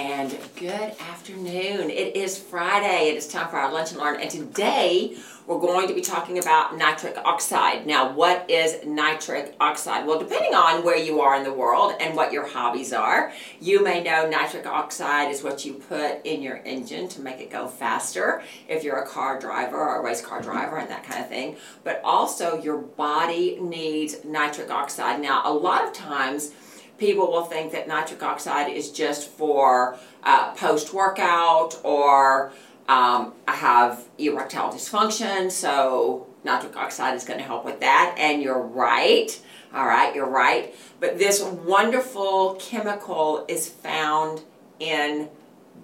and 0.00 0.34
good 0.56 0.94
afternoon. 0.98 1.90
It 1.90 2.16
is 2.16 2.38
Friday. 2.38 3.10
It 3.10 3.16
is 3.18 3.28
time 3.28 3.50
for 3.50 3.58
our 3.58 3.70
lunch 3.70 3.90
and 3.90 4.00
learn, 4.00 4.18
and 4.18 4.30
today 4.30 5.14
we're 5.46 5.58
going 5.58 5.88
to 5.88 5.94
be 5.94 6.00
talking 6.00 6.38
about 6.38 6.78
nitric 6.78 7.18
oxide. 7.18 7.86
Now, 7.86 8.10
what 8.10 8.48
is 8.48 8.78
nitric 8.86 9.56
oxide? 9.60 10.06
Well, 10.06 10.18
depending 10.18 10.54
on 10.54 10.84
where 10.84 10.96
you 10.96 11.20
are 11.20 11.36
in 11.36 11.44
the 11.44 11.52
world 11.52 11.92
and 12.00 12.16
what 12.16 12.32
your 12.32 12.46
hobbies 12.46 12.94
are, 12.94 13.30
you 13.60 13.84
may 13.84 14.02
know 14.02 14.26
nitric 14.26 14.64
oxide 14.64 15.30
is 15.30 15.42
what 15.42 15.66
you 15.66 15.74
put 15.74 16.24
in 16.24 16.40
your 16.40 16.62
engine 16.64 17.06
to 17.08 17.20
make 17.20 17.38
it 17.40 17.50
go 17.50 17.68
faster 17.68 18.42
if 18.68 18.82
you're 18.82 19.02
a 19.02 19.06
car 19.06 19.38
driver 19.38 19.76
or 19.76 20.00
a 20.00 20.02
race 20.02 20.22
car 20.22 20.40
driver 20.40 20.78
and 20.78 20.88
that 20.88 21.04
kind 21.04 21.20
of 21.20 21.28
thing. 21.28 21.56
But 21.84 22.00
also, 22.02 22.62
your 22.62 22.78
body 22.78 23.58
needs 23.60 24.24
nitric 24.24 24.70
oxide. 24.70 25.20
Now, 25.20 25.42
a 25.44 25.52
lot 25.52 25.84
of 25.84 25.92
times, 25.92 26.52
people 27.00 27.32
will 27.32 27.44
think 27.44 27.72
that 27.72 27.88
nitric 27.88 28.22
oxide 28.22 28.70
is 28.70 28.92
just 28.92 29.28
for 29.28 29.98
uh, 30.22 30.52
post 30.52 30.94
workout 30.94 31.80
or 31.82 32.52
um, 32.88 33.32
I 33.48 33.54
have 33.54 34.04
erectile 34.18 34.70
dysfunction, 34.70 35.50
so 35.50 36.26
nitric 36.44 36.76
oxide 36.76 37.14
is 37.14 37.24
going 37.24 37.38
to 37.38 37.44
help 37.44 37.64
with 37.64 37.80
that. 37.80 38.14
And 38.18 38.42
you're 38.42 38.60
right. 38.60 39.40
All 39.72 39.86
right, 39.86 40.14
you're 40.14 40.28
right. 40.28 40.74
But 40.98 41.18
this 41.18 41.40
wonderful 41.40 42.56
chemical 42.56 43.44
is 43.48 43.68
found 43.68 44.42
in 44.80 45.28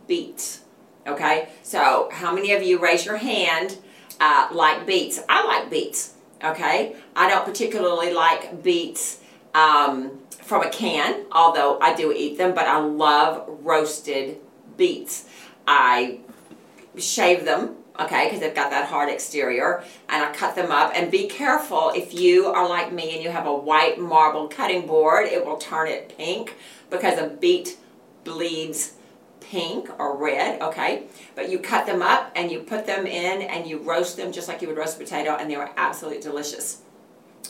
beets. 0.07 0.63
Okay, 1.07 1.49
so 1.63 2.09
how 2.13 2.35
many 2.35 2.53
of 2.53 2.63
you 2.65 2.79
raise 2.79 3.07
your 3.07 3.17
hand 3.17 3.79
uh, 4.19 4.49
like 4.51 4.85
beets? 4.85 5.21
I 5.29 5.47
like 5.47 5.71
beets. 5.71 6.15
Okay, 6.43 6.97
I 7.15 7.29
don't 7.29 7.45
particularly 7.45 8.13
like 8.13 8.65
beets 8.65 9.21
um, 9.57 10.21
from 10.43 10.63
a 10.63 10.71
can, 10.71 11.25
although 11.33 11.79
I 11.81 11.95
do 11.95 12.13
eat 12.13 12.37
them, 12.37 12.55
but 12.55 12.67
I 12.67 12.79
love 12.79 13.49
roasted 13.63 14.39
beets. 14.77 15.27
I 15.67 16.21
shave 16.99 17.47
them, 17.47 17.77
okay, 17.99 18.27
because 18.27 18.41
they've 18.41 18.55
got 18.55 18.71
that 18.71 18.87
hard 18.89 19.09
exterior, 19.09 19.83
and 20.11 20.23
I 20.23 20.33
cut 20.33 20.55
them 20.55 20.71
up. 20.71 20.93
And 20.95 21.11
be 21.11 21.27
careful 21.27 21.91
if 21.97 22.13
you 22.13 22.47
are 22.47 22.69
like 22.69 22.93
me 22.93 23.15
and 23.15 23.25
you 23.25 23.31
have 23.31 23.47
a 23.47 23.55
white 23.55 23.99
marble 23.99 24.47
cutting 24.47 24.87
board, 24.87 25.27
it 25.27 25.45
will 25.45 25.57
turn 25.57 25.89
it 25.89 26.15
pink 26.17 26.55
because 26.91 27.19
a 27.19 27.29
beet 27.29 27.79
bleeds 28.25 28.93
pink 29.41 29.89
or 29.99 30.17
red, 30.17 30.61
okay? 30.61 31.05
But 31.35 31.49
you 31.49 31.59
cut 31.61 31.87
them 31.87 32.03
up 32.03 32.31
and 32.37 32.53
you 32.53 32.61
put 32.61 32.85
them 32.85 33.07
in 33.07 33.43
and 33.43 33.67
you 33.67 33.79
roast 33.79 34.17
them 34.19 34.33
just 34.33 34.49
like 34.49 34.61
you 34.61 34.69
would 34.69 34.77
roast 34.77 34.99
potato, 34.99 35.31
and 35.31 35.51
they 35.51 35.57
were 35.57 35.71
absolutely 35.79 36.21
delicious. 36.21 36.83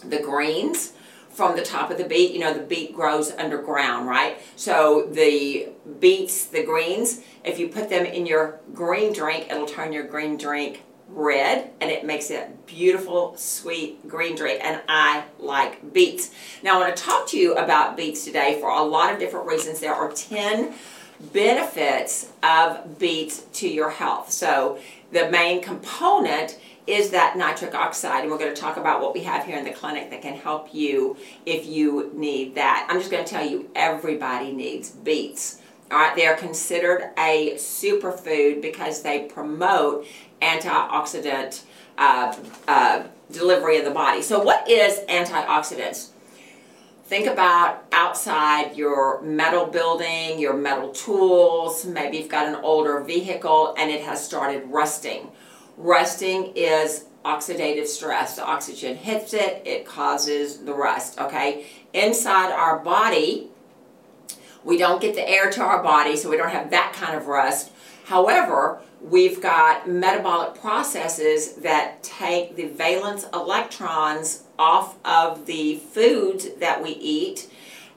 The 0.04 0.20
greens, 0.20 0.92
from 1.36 1.54
the 1.54 1.62
top 1.62 1.90
of 1.90 1.98
the 1.98 2.04
beet. 2.04 2.32
You 2.32 2.40
know, 2.40 2.54
the 2.54 2.64
beet 2.64 2.94
grows 2.94 3.30
underground, 3.30 4.08
right? 4.08 4.40
So 4.56 5.06
the 5.12 5.68
beets, 6.00 6.46
the 6.46 6.64
greens, 6.64 7.20
if 7.44 7.58
you 7.58 7.68
put 7.68 7.90
them 7.90 8.06
in 8.06 8.24
your 8.24 8.58
green 8.72 9.12
drink, 9.12 9.48
it'll 9.50 9.66
turn 9.66 9.92
your 9.92 10.04
green 10.04 10.38
drink 10.38 10.82
red 11.08 11.70
and 11.80 11.90
it 11.90 12.04
makes 12.04 12.30
it 12.30 12.48
a 12.48 12.50
beautiful 12.66 13.36
sweet 13.36 14.08
green 14.08 14.34
drink 14.34 14.60
and 14.64 14.80
I 14.88 15.24
like 15.38 15.92
beets. 15.92 16.30
Now 16.62 16.76
I 16.76 16.84
want 16.84 16.96
to 16.96 17.02
talk 17.02 17.28
to 17.28 17.38
you 17.38 17.54
about 17.54 17.98
beets 17.98 18.24
today 18.24 18.58
for 18.58 18.70
a 18.70 18.82
lot 18.82 19.12
of 19.12 19.18
different 19.18 19.46
reasons. 19.46 19.78
There 19.78 19.94
are 19.94 20.10
10 20.10 20.72
benefits 21.32 22.32
of 22.42 22.98
beets 22.98 23.42
to 23.54 23.68
your 23.68 23.90
health. 23.90 24.30
So 24.30 24.78
the 25.12 25.30
main 25.30 25.62
component 25.62 26.58
is 26.86 27.10
that 27.10 27.36
nitric 27.36 27.74
oxide 27.74 28.22
and 28.22 28.30
we're 28.30 28.38
going 28.38 28.54
to 28.54 28.60
talk 28.60 28.76
about 28.76 29.00
what 29.00 29.12
we 29.12 29.22
have 29.22 29.44
here 29.44 29.58
in 29.58 29.64
the 29.64 29.72
clinic 29.72 30.10
that 30.10 30.22
can 30.22 30.34
help 30.34 30.72
you 30.72 31.16
if 31.44 31.66
you 31.66 32.10
need 32.14 32.54
that. 32.54 32.86
I'm 32.88 32.98
just 32.98 33.10
going 33.10 33.24
to 33.24 33.30
tell 33.30 33.44
you 33.44 33.68
everybody 33.74 34.52
needs 34.52 34.90
beets. 34.90 35.60
All 35.90 35.98
right, 35.98 36.16
they 36.16 36.26
are 36.26 36.36
considered 36.36 37.10
a 37.18 37.54
superfood 37.54 38.60
because 38.60 39.02
they 39.02 39.24
promote 39.24 40.06
antioxidant 40.42 41.62
uh, 41.98 42.36
uh, 42.66 43.04
delivery 43.30 43.78
in 43.78 43.84
the 43.84 43.90
body. 43.90 44.22
So 44.22 44.42
what 44.42 44.68
is 44.68 45.00
antioxidants? 45.08 46.10
Think 47.04 47.28
about 47.28 47.84
outside 47.92 48.76
your 48.76 49.22
metal 49.22 49.66
building, 49.66 50.40
your 50.40 50.54
metal 50.54 50.90
tools, 50.90 51.86
maybe 51.86 52.16
you've 52.16 52.28
got 52.28 52.48
an 52.48 52.56
older 52.56 53.00
vehicle 53.00 53.74
and 53.78 53.92
it 53.92 54.02
has 54.02 54.24
started 54.24 54.64
rusting 54.66 55.30
Rusting 55.76 56.52
is 56.54 57.04
oxidative 57.24 57.86
stress. 57.86 58.36
The 58.36 58.44
oxygen 58.44 58.96
hits 58.96 59.34
it, 59.34 59.62
it 59.66 59.84
causes 59.84 60.58
the 60.58 60.72
rust, 60.72 61.20
okay? 61.20 61.66
Inside 61.92 62.52
our 62.52 62.78
body, 62.78 63.48
we 64.64 64.78
don't 64.78 65.00
get 65.00 65.14
the 65.14 65.28
air 65.28 65.50
to 65.50 65.62
our 65.62 65.82
body, 65.82 66.16
so 66.16 66.30
we 66.30 66.36
don't 66.36 66.50
have 66.50 66.70
that 66.70 66.92
kind 66.92 67.16
of 67.16 67.26
rust. 67.26 67.72
However, 68.04 68.80
we've 69.00 69.40
got 69.40 69.88
metabolic 69.88 70.60
processes 70.60 71.54
that 71.56 72.02
take 72.02 72.56
the 72.56 72.68
valence 72.68 73.26
electrons 73.34 74.44
off 74.58 74.96
of 75.04 75.46
the 75.46 75.76
foods 75.76 76.48
that 76.60 76.82
we 76.82 76.90
eat, 76.90 77.50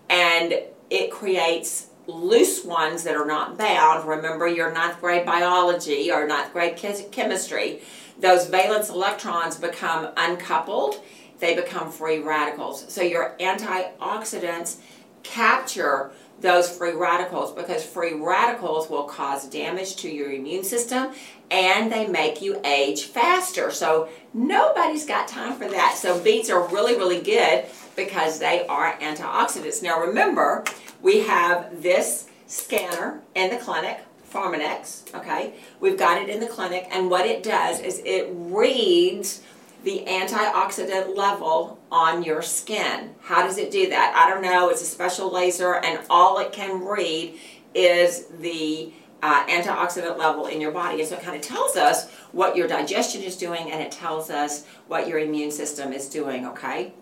and 0.09 0.53
it 0.89 1.11
creates 1.11 1.88
loose 2.09 2.63
ones 2.63 3.03
that 3.03 3.15
are 3.15 3.25
not 3.25 3.57
bound, 3.57 4.07
remember 4.07 4.47
your 4.47 4.71
ninth 4.71 4.99
grade 4.99 5.25
biology 5.25 6.11
or 6.11 6.27
ninth 6.27 6.51
grade 6.53 6.75
chemistry, 7.11 7.81
those 8.19 8.47
valence 8.47 8.89
electrons 8.89 9.55
become 9.55 10.09
uncoupled, 10.17 11.01
they 11.39 11.55
become 11.55 11.91
free 11.91 12.19
radicals. 12.19 12.91
So 12.91 13.01
your 13.01 13.35
antioxidants 13.39 14.77
capture 15.23 16.11
those 16.41 16.69
free 16.69 16.93
radicals 16.93 17.53
because 17.53 17.85
free 17.85 18.13
radicals 18.13 18.89
will 18.89 19.03
cause 19.03 19.47
damage 19.49 19.97
to 19.97 20.09
your 20.09 20.31
immune 20.31 20.63
system 20.63 21.11
and 21.51 21.91
they 21.91 22.07
make 22.07 22.41
you 22.41 22.61
age 22.63 23.05
faster. 23.05 23.71
So 23.71 24.09
nobody's 24.33 25.05
got 25.05 25.27
time 25.27 25.55
for 25.55 25.67
that. 25.69 25.97
So 25.97 26.19
beets 26.19 26.49
are 26.49 26.67
really, 26.69 26.95
really 26.95 27.21
good 27.21 27.65
because 27.95 28.39
they 28.39 28.65
are 28.67 28.97
antioxidants. 28.99 29.83
Now 29.83 29.99
remember, 29.99 30.63
we 31.01 31.21
have 31.21 31.81
this 31.81 32.27
scanner 32.47 33.21
in 33.35 33.49
the 33.49 33.57
clinic, 33.57 33.99
Pharmanex, 34.31 35.13
okay? 35.15 35.53
We've 35.79 35.97
got 35.97 36.21
it 36.21 36.29
in 36.29 36.39
the 36.39 36.47
clinic, 36.47 36.87
and 36.91 37.09
what 37.09 37.25
it 37.25 37.43
does 37.43 37.79
is 37.79 38.01
it 38.05 38.27
reads 38.31 39.41
the 39.83 40.03
antioxidant 40.07 41.15
level 41.15 41.79
on 41.91 42.23
your 42.23 42.41
skin. 42.41 43.15
How 43.21 43.43
does 43.43 43.57
it 43.57 43.71
do 43.71 43.89
that? 43.89 44.13
I 44.15 44.29
don't 44.29 44.43
know. 44.43 44.69
It's 44.69 44.81
a 44.81 44.85
special 44.85 45.31
laser, 45.31 45.75
and 45.75 45.99
all 46.09 46.37
it 46.39 46.51
can 46.51 46.83
read 46.85 47.39
is 47.73 48.25
the 48.39 48.91
uh, 49.21 49.45
antioxidant 49.47 50.17
level 50.17 50.47
in 50.47 50.59
your 50.61 50.71
body. 50.71 50.99
And 50.99 51.09
so 51.09 51.15
it 51.15 51.21
kind 51.21 51.35
of 51.35 51.41
tells 51.41 51.75
us 51.75 52.09
what 52.31 52.55
your 52.55 52.67
digestion 52.67 53.21
is 53.21 53.37
doing, 53.37 53.71
and 53.71 53.81
it 53.81 53.91
tells 53.91 54.29
us 54.29 54.65
what 54.87 55.07
your 55.07 55.19
immune 55.19 55.51
system 55.51 55.93
is 55.93 56.09
doing, 56.09 56.45
okay? 56.47 56.93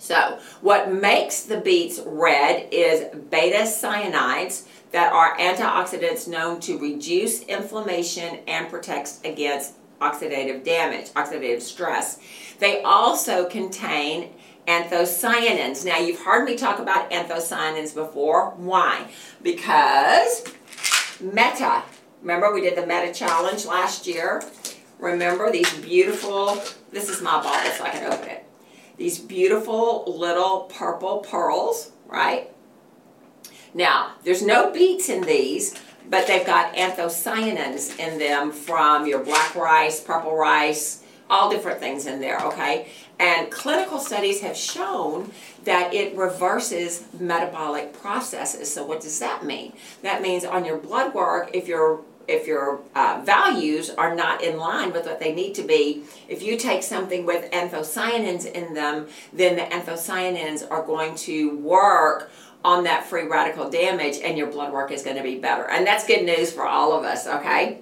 So 0.00 0.38
what 0.62 0.92
makes 0.92 1.42
the 1.42 1.58
beets 1.58 2.00
red 2.04 2.68
is 2.72 3.14
beta 3.30 3.64
cyanides 3.64 4.66
that 4.92 5.12
are 5.12 5.36
antioxidants 5.36 6.26
known 6.26 6.58
to 6.60 6.78
reduce 6.78 7.42
inflammation 7.42 8.40
and 8.48 8.68
protects 8.68 9.20
against 9.24 9.74
oxidative 10.00 10.64
damage, 10.64 11.10
oxidative 11.10 11.60
stress. 11.60 12.18
They 12.58 12.82
also 12.82 13.44
contain 13.48 14.30
anthocyanins. 14.66 15.84
Now 15.84 15.98
you've 15.98 16.20
heard 16.20 16.44
me 16.44 16.56
talk 16.56 16.78
about 16.78 17.10
anthocyanins 17.10 17.94
before. 17.94 18.52
Why? 18.56 19.06
Because 19.42 20.44
Meta, 21.20 21.82
remember 22.22 22.54
we 22.54 22.62
did 22.62 22.76
the 22.76 22.86
Meta 22.86 23.12
challenge 23.12 23.66
last 23.66 24.06
year? 24.06 24.42
Remember 24.98 25.52
these 25.52 25.72
beautiful, 25.80 26.62
this 26.90 27.10
is 27.10 27.20
my 27.20 27.42
bottle 27.42 27.70
so 27.72 27.84
I 27.84 27.90
can 27.90 28.12
open 28.12 28.28
it 28.28 28.39
these 29.00 29.18
beautiful 29.18 30.04
little 30.06 30.70
purple 30.76 31.20
pearls, 31.20 31.90
right? 32.06 32.50
Now, 33.72 34.12
there's 34.24 34.42
no 34.42 34.70
beets 34.70 35.08
in 35.08 35.22
these, 35.22 35.74
but 36.10 36.26
they've 36.26 36.44
got 36.44 36.74
anthocyanins 36.74 37.98
in 37.98 38.18
them 38.18 38.52
from 38.52 39.06
your 39.06 39.24
black 39.24 39.54
rice, 39.54 40.00
purple 40.02 40.36
rice, 40.36 41.02
all 41.30 41.48
different 41.48 41.80
things 41.80 42.04
in 42.04 42.20
there, 42.20 42.44
okay? 42.48 42.88
And 43.18 43.50
clinical 43.50 43.98
studies 43.98 44.42
have 44.42 44.54
shown 44.54 45.32
that 45.64 45.94
it 45.94 46.14
reverses 46.14 47.06
metabolic 47.18 47.94
processes. 47.94 48.70
So 48.70 48.84
what 48.84 49.00
does 49.00 49.18
that 49.20 49.46
mean? 49.46 49.72
That 50.02 50.20
means 50.20 50.44
on 50.44 50.66
your 50.66 50.76
blood 50.76 51.14
work, 51.14 51.52
if 51.54 51.66
you're 51.66 52.00
if 52.28 52.46
your 52.46 52.80
uh, 52.94 53.22
values 53.24 53.90
are 53.90 54.14
not 54.14 54.42
in 54.42 54.58
line 54.58 54.92
with 54.92 55.06
what 55.06 55.20
they 55.20 55.34
need 55.34 55.54
to 55.54 55.62
be, 55.62 56.04
if 56.28 56.42
you 56.42 56.56
take 56.56 56.82
something 56.82 57.26
with 57.26 57.50
anthocyanins 57.50 58.46
in 58.46 58.74
them, 58.74 59.08
then 59.32 59.56
the 59.56 59.62
anthocyanins 59.62 60.68
are 60.70 60.84
going 60.84 61.14
to 61.16 61.56
work 61.58 62.30
on 62.64 62.84
that 62.84 63.06
free 63.06 63.26
radical 63.26 63.70
damage 63.70 64.18
and 64.22 64.36
your 64.36 64.46
blood 64.46 64.72
work 64.72 64.90
is 64.90 65.02
going 65.02 65.16
to 65.16 65.22
be 65.22 65.38
better. 65.38 65.68
And 65.68 65.86
that's 65.86 66.06
good 66.06 66.24
news 66.24 66.52
for 66.52 66.66
all 66.66 66.96
of 66.96 67.04
us, 67.04 67.26
okay? 67.26 67.78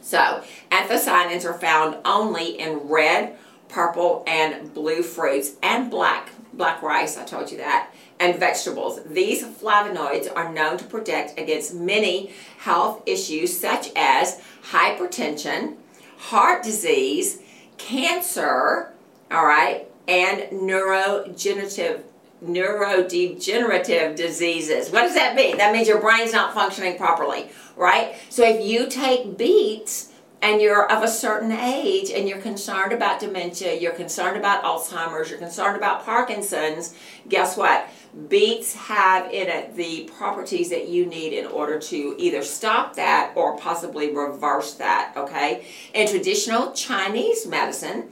So, 0.00 0.42
anthocyanins 0.70 1.44
are 1.44 1.58
found 1.58 1.96
only 2.04 2.58
in 2.58 2.88
red, 2.88 3.36
purple, 3.68 4.22
and 4.26 4.72
blue 4.72 5.02
fruits 5.02 5.52
and 5.62 5.90
black 5.90 6.30
black 6.52 6.82
rice, 6.82 7.16
I 7.16 7.24
told 7.24 7.50
you 7.50 7.58
that, 7.58 7.90
and 8.20 8.38
vegetables. 8.38 9.00
These 9.04 9.44
flavonoids 9.44 10.34
are 10.34 10.52
known 10.52 10.78
to 10.78 10.84
protect 10.84 11.38
against 11.38 11.74
many 11.74 12.32
health 12.58 13.02
issues 13.06 13.58
such 13.58 13.90
as 13.96 14.40
hypertension, 14.70 15.76
heart 16.18 16.62
disease, 16.62 17.42
cancer, 17.78 18.92
all 19.30 19.44
right, 19.44 19.88
and 20.06 20.42
neurodegenerative 20.52 22.02
neurodegenerative 22.44 24.16
diseases. 24.16 24.90
What 24.90 25.02
does 25.02 25.14
that 25.14 25.36
mean? 25.36 25.58
That 25.58 25.72
means 25.72 25.86
your 25.86 26.00
brain's 26.00 26.32
not 26.32 26.54
functioning 26.54 26.96
properly, 26.96 27.48
right? 27.76 28.16
So 28.30 28.44
if 28.44 28.64
you 28.66 28.88
take 28.88 29.38
beets 29.38 30.11
and 30.42 30.60
you're 30.60 30.90
of 30.90 31.04
a 31.04 31.08
certain 31.08 31.52
age 31.52 32.10
and 32.10 32.28
you're 32.28 32.40
concerned 32.40 32.92
about 32.92 33.20
dementia, 33.20 33.78
you're 33.80 33.92
concerned 33.92 34.36
about 34.36 34.64
Alzheimer's, 34.64 35.30
you're 35.30 35.38
concerned 35.38 35.76
about 35.76 36.04
Parkinson's, 36.04 36.94
guess 37.28 37.56
what? 37.56 37.88
Beets 38.28 38.74
have 38.74 39.30
in 39.30 39.48
it 39.48 39.76
the 39.76 40.10
properties 40.16 40.68
that 40.70 40.88
you 40.88 41.06
need 41.06 41.32
in 41.32 41.46
order 41.46 41.78
to 41.78 42.16
either 42.18 42.42
stop 42.42 42.96
that 42.96 43.32
or 43.36 43.56
possibly 43.56 44.12
reverse 44.12 44.74
that, 44.74 45.14
okay? 45.16 45.64
In 45.94 46.08
traditional 46.08 46.72
Chinese 46.72 47.46
medicine, 47.46 48.10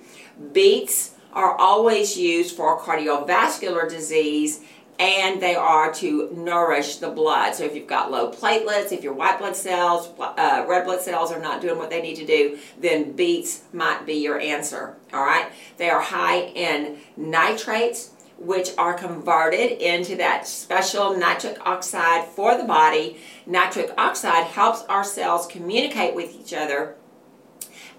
beets 0.53 1.17
are 1.33 1.57
always 1.57 2.17
used 2.17 2.57
for 2.57 2.79
cardiovascular 2.81 3.89
disease 3.89 4.61
and 5.01 5.41
they 5.41 5.55
are 5.55 5.91
to 5.95 6.31
nourish 6.37 6.97
the 6.97 7.09
blood. 7.09 7.55
So 7.55 7.65
if 7.65 7.75
you've 7.75 7.87
got 7.87 8.11
low 8.11 8.31
platelets, 8.31 8.93
if 8.93 9.03
your 9.03 9.15
white 9.15 9.39
blood 9.39 9.57
cells, 9.57 10.11
uh, 10.21 10.67
red 10.69 10.85
blood 10.85 11.01
cells 11.01 11.33
are 11.33 11.41
not 11.41 11.63
doing 11.63 11.79
what 11.79 11.89
they 11.89 12.03
need 12.03 12.17
to 12.17 12.27
do, 12.27 12.59
then 12.79 13.13
beets 13.13 13.63
might 13.73 14.05
be 14.05 14.13
your 14.13 14.39
answer, 14.39 14.97
all 15.15 15.25
right? 15.25 15.51
They 15.79 15.89
are 15.89 16.03
high 16.03 16.41
in 16.41 16.99
nitrates, 17.17 18.11
which 18.39 18.71
are 18.77 18.93
converted 18.93 19.73
into 19.83 20.17
that 20.17 20.47
special 20.47 21.17
nitric 21.17 21.67
oxide 21.67 22.27
for 22.29 22.57
the 22.59 22.65
body. 22.65 23.19
Nitric 23.47 23.93
oxide 23.97 24.45
helps 24.45 24.83
our 24.83 25.05
cells 25.05 25.47
communicate 25.47 26.15
with 26.15 26.35
each 26.35 26.53
other 26.53 26.95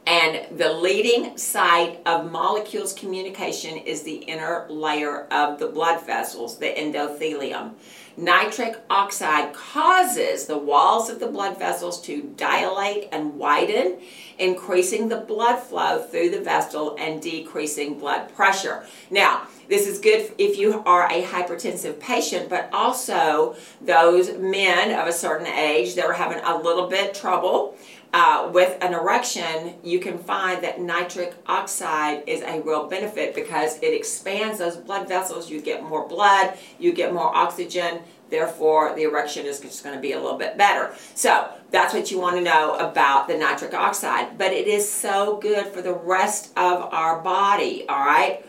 and 0.05 0.57
the 0.57 0.73
leading 0.73 1.37
site 1.37 1.99
of 2.05 2.31
molecules 2.31 2.93
communication 2.93 3.77
is 3.77 4.01
the 4.01 4.15
inner 4.15 4.65
layer 4.69 5.25
of 5.27 5.59
the 5.59 5.67
blood 5.67 6.05
vessels, 6.05 6.57
the 6.57 6.73
endothelium. 6.73 7.73
Nitric 8.17 8.77
oxide 8.89 9.53
causes 9.53 10.45
the 10.45 10.57
walls 10.57 11.09
of 11.09 11.19
the 11.19 11.27
blood 11.27 11.57
vessels 11.57 12.01
to 12.01 12.23
dilate 12.35 13.07
and 13.11 13.35
widen, 13.35 13.99
increasing 14.37 15.07
the 15.07 15.17
blood 15.17 15.57
flow 15.59 16.01
through 16.01 16.29
the 16.29 16.41
vessel 16.41 16.95
and 16.99 17.21
decreasing 17.21 17.97
blood 17.97 18.33
pressure. 18.35 18.83
Now, 19.09 19.47
this 19.69 19.87
is 19.87 19.99
good 19.99 20.33
if 20.37 20.57
you 20.57 20.83
are 20.85 21.05
a 21.09 21.23
hypertensive 21.23 21.99
patient, 21.99 22.49
but 22.49 22.69
also 22.73 23.55
those 23.79 24.37
men 24.37 24.91
of 24.99 25.07
a 25.07 25.13
certain 25.13 25.47
age 25.47 25.95
that 25.95 26.05
are 26.05 26.13
having 26.13 26.43
a 26.43 26.57
little 26.57 26.87
bit 26.87 27.13
trouble 27.13 27.77
uh, 28.13 28.49
with 28.53 28.77
an 28.83 28.93
erection, 28.93 29.75
you 29.83 29.99
can 29.99 30.17
find 30.17 30.63
that 30.63 30.81
nitric 30.81 31.33
oxide 31.47 32.23
is 32.27 32.41
a 32.41 32.61
real 32.61 32.87
benefit 32.87 33.33
because 33.33 33.77
it 33.81 33.93
expands 33.93 34.59
those 34.59 34.75
blood 34.75 35.07
vessels. 35.07 35.49
You 35.49 35.61
get 35.61 35.83
more 35.83 36.07
blood, 36.07 36.57
you 36.77 36.91
get 36.91 37.13
more 37.13 37.33
oxygen, 37.33 38.01
therefore 38.29 38.93
the 38.95 39.03
erection 39.03 39.45
is 39.45 39.61
just 39.61 39.83
going 39.83 39.95
to 39.95 40.01
be 40.01 40.11
a 40.11 40.19
little 40.19 40.37
bit 40.37 40.57
better. 40.57 40.93
So 41.15 41.51
that's 41.69 41.93
what 41.93 42.11
you 42.11 42.19
want 42.19 42.35
to 42.35 42.41
know 42.41 42.75
about 42.75 43.29
the 43.29 43.37
nitric 43.37 43.73
oxide. 43.73 44.37
But 44.37 44.51
it 44.51 44.67
is 44.67 44.89
so 44.91 45.37
good 45.37 45.67
for 45.67 45.81
the 45.81 45.93
rest 45.93 46.51
of 46.57 46.93
our 46.93 47.21
body, 47.21 47.85
all 47.87 48.05
right? 48.05 48.45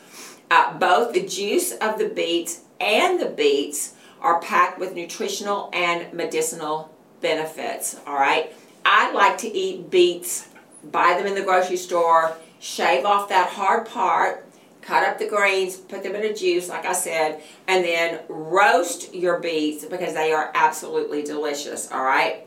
Uh, 0.50 0.76
both 0.76 1.14
the 1.14 1.24
juice 1.24 1.72
of 1.72 1.98
the 1.98 2.08
beets 2.08 2.62
and 2.80 3.20
the 3.20 3.26
beets 3.26 3.94
are 4.20 4.40
packed 4.40 4.78
with 4.78 4.94
nutritional 4.94 5.70
and 5.72 6.12
medicinal 6.12 6.92
benefits, 7.20 7.98
all 8.06 8.14
right? 8.14 8.52
I 8.84 9.12
like 9.12 9.38
to 9.38 9.48
eat 9.48 9.90
beets, 9.90 10.48
buy 10.90 11.14
them 11.14 11.26
in 11.26 11.34
the 11.34 11.42
grocery 11.42 11.76
store, 11.76 12.36
shave 12.60 13.04
off 13.04 13.28
that 13.28 13.50
hard 13.50 13.86
part, 13.86 14.46
cut 14.80 15.04
up 15.04 15.18
the 15.18 15.28
greens, 15.28 15.76
put 15.76 16.02
them 16.02 16.14
in 16.14 16.24
a 16.24 16.34
juice, 16.34 16.68
like 16.68 16.84
I 16.84 16.92
said, 16.92 17.40
and 17.68 17.84
then 17.84 18.20
roast 18.28 19.14
your 19.14 19.38
beets 19.38 19.84
because 19.84 20.14
they 20.14 20.32
are 20.32 20.50
absolutely 20.54 21.22
delicious, 21.22 21.90
all 21.90 22.04
right? 22.04 22.46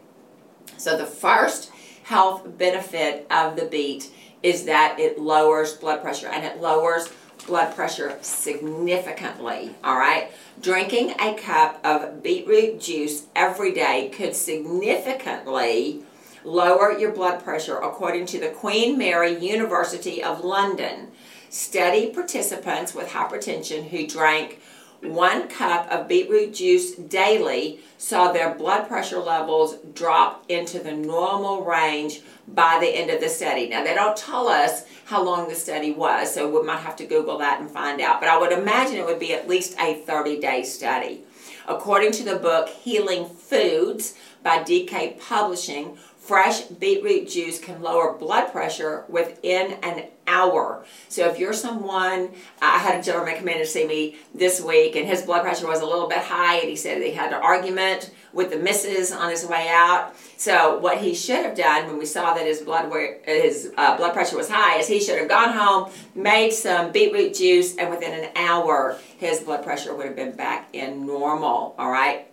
So 0.78 0.98
the 0.98 1.06
first 1.06 1.72
health 2.04 2.58
benefit 2.58 3.26
of 3.32 3.56
the 3.56 3.66
beet 3.66 4.12
is 4.44 4.66
that 4.66 5.00
it 5.00 5.20
lowers 5.20 5.74
blood 5.74 6.02
pressure, 6.02 6.28
and 6.28 6.46
it 6.46 6.62
lowers 6.62 7.10
blood 7.48 7.74
pressure 7.76 8.18
significantly, 8.22 9.76
all 9.84 9.98
right? 9.98 10.32
Drinking 10.62 11.12
a 11.20 11.36
cup 11.36 11.80
of 11.84 12.22
beetroot 12.22 12.80
juice 12.80 13.28
every 13.36 13.72
day 13.74 14.10
could 14.10 14.36
significantly 14.36 16.04
lower 16.46 16.98
your 16.98 17.12
blood 17.12 17.44
pressure 17.44 17.78
according 17.78 18.26
to 18.28 18.40
the 18.40 18.50
Queen 18.50 18.98
Mary 18.98 19.38
University 19.38 20.24
of 20.24 20.44
London. 20.44 21.12
Study 21.50 22.10
participants 22.10 22.94
with 22.94 23.10
hypertension 23.10 23.90
who 23.90 24.08
drank 24.08 24.60
one 25.02 25.48
cup 25.48 25.90
of 25.92 26.08
beetroot 26.08 26.54
juice 26.54 26.96
daily 26.96 27.80
saw 27.98 28.32
their 28.32 28.56
blood 28.56 28.88
pressure 28.88 29.20
levels 29.20 29.78
drop 29.94 30.44
into 30.50 30.80
the 30.80 30.92
normal 30.92 31.64
range 31.64 32.22
by 32.48 32.78
the 32.80 32.88
end 32.88 33.10
of 33.10 33.20
the 33.20 33.30
study. 33.30 33.68
Now, 33.68 33.84
they 33.84 33.94
don't 33.94 34.18
tell 34.18 34.48
us 34.48 34.86
how 35.06 35.24
long 35.24 35.48
the 35.48 35.56
study 35.56 35.92
was, 35.92 36.34
so 36.34 36.50
we 36.50 36.66
might 36.66 36.80
have 36.80 36.96
to 36.98 37.06
Google 37.06 37.38
that 37.40 37.60
and 37.62 37.70
find 37.70 38.02
out. 38.02 38.20
But 38.20 38.30
I 38.30 38.38
would 38.38 38.52
imagine 38.52 38.98
it 38.98 39.06
would 39.06 39.20
be 39.20 39.34
at 39.34 39.48
least 39.48 39.78
a 39.80 39.96
30 40.02 40.40
day 40.40 40.64
study. 40.64 41.24
According 41.68 42.12
to 42.14 42.24
the 42.24 42.36
book 42.36 42.70
Healing 42.70 43.28
Foods 43.28 44.16
by 44.44 44.60
DK 44.60 45.20
Publishing, 45.20 45.98
Fresh 46.26 46.62
beetroot 46.64 47.30
juice 47.30 47.60
can 47.60 47.84
lower 47.84 48.14
blood 48.14 48.52
pressure 48.52 49.06
within 49.08 49.74
an 49.84 50.06
hour. 50.26 50.84
So 51.08 51.30
if 51.30 51.38
you're 51.38 51.54
someone, 51.54 52.32
I 52.60 52.80
had 52.80 53.00
a 53.00 53.04
gentleman 53.04 53.38
come 53.38 53.48
in 53.48 53.60
to 53.60 53.66
see 53.66 53.86
me 53.86 54.18
this 54.34 54.60
week 54.60 54.96
and 54.96 55.08
his 55.08 55.22
blood 55.22 55.44
pressure 55.44 55.68
was 55.68 55.82
a 55.82 55.86
little 55.86 56.08
bit 56.08 56.18
high 56.18 56.56
and 56.58 56.68
he 56.68 56.76
said 56.76 57.00
he 57.00 57.12
had 57.12 57.32
an 57.32 57.42
argument 57.44 58.10
with 58.34 58.50
the 58.50 58.58
missus 58.58 59.12
on 59.12 59.30
his 59.30 59.46
way 59.46 59.70
out. 59.70 60.16
So 60.36 60.80
what 60.80 60.98
he 60.98 61.14
should 61.14 61.46
have 61.46 61.56
done 61.56 61.86
when 61.86 62.00
we 62.00 62.08
saw 62.08 62.34
that 62.34 62.48
his 62.48 62.62
blood 62.62 62.92
his 63.26 63.72
uh, 63.78 63.96
blood 63.96 64.14
pressure 64.14 64.36
was 64.36 64.50
high 64.50 64.80
is 64.80 64.88
he 64.88 65.00
should 65.00 65.20
have 65.20 65.30
gone 65.30 65.54
home, 65.54 65.92
made 66.16 66.54
some 66.54 66.92
beetroot 66.92 67.36
juice 67.36 67.78
and 67.78 67.92
within 67.92 68.24
an 68.24 68.32
hour 68.36 68.98
his 69.20 69.42
blood 69.42 69.64
pressure 69.64 69.94
would 69.94 70.08
have 70.08 70.16
been 70.16 70.36
back 70.36 70.70
in 70.74 71.06
normal, 71.06 71.76
all 71.78 71.92
right? 71.92 72.32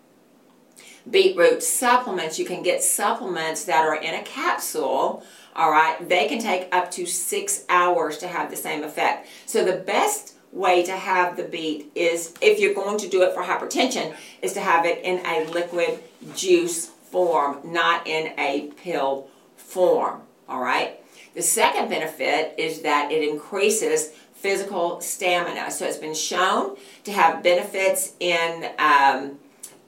Beetroot 1.11 1.63
supplements. 1.63 2.39
You 2.39 2.45
can 2.45 2.63
get 2.63 2.83
supplements 2.83 3.65
that 3.65 3.85
are 3.85 3.97
in 3.97 4.15
a 4.15 4.23
capsule, 4.23 5.25
all 5.55 5.71
right? 5.71 6.09
They 6.09 6.29
can 6.29 6.39
take 6.39 6.69
up 6.75 6.91
to 6.93 7.07
six 7.07 7.65
hours 7.69 8.19
to 8.19 8.29
have 8.29 8.51
the 8.51 8.57
same 8.57 8.83
effect. 8.85 9.29
So 9.47 9.65
the 9.65 9.77
best 9.77 10.35
way 10.53 10.83
to 10.85 10.93
have 10.93 11.37
the 11.37 11.45
beet 11.45 11.91
is, 11.95 12.35
if 12.41 12.61
you're 12.61 12.75
going 12.75 12.99
to 12.99 13.09
do 13.09 13.23
it 13.23 13.35
for 13.35 13.43
hypertension, 13.43 14.15
is 14.43 14.53
to 14.53 14.61
have 14.61 14.85
it 14.85 15.03
in 15.03 15.25
a 15.25 15.51
liquid 15.51 16.03
juice 16.35 16.87
form, 16.87 17.59
not 17.65 18.07
in 18.07 18.39
a 18.39 18.71
pill 18.77 19.29
form, 19.57 20.21
all 20.49 20.61
right? 20.61 21.01
The 21.35 21.43
second 21.43 21.89
benefit 21.89 22.55
is 22.59 22.83
that 22.83 23.11
it 23.11 23.27
increases 23.27 24.11
physical 24.35 25.01
stamina. 25.01 25.71
So 25.71 25.87
it's 25.87 25.97
been 25.97 26.15
shown 26.15 26.77
to 27.05 27.13
have 27.13 27.43
benefits 27.43 28.13
in 28.21 28.71
um, 28.79 29.39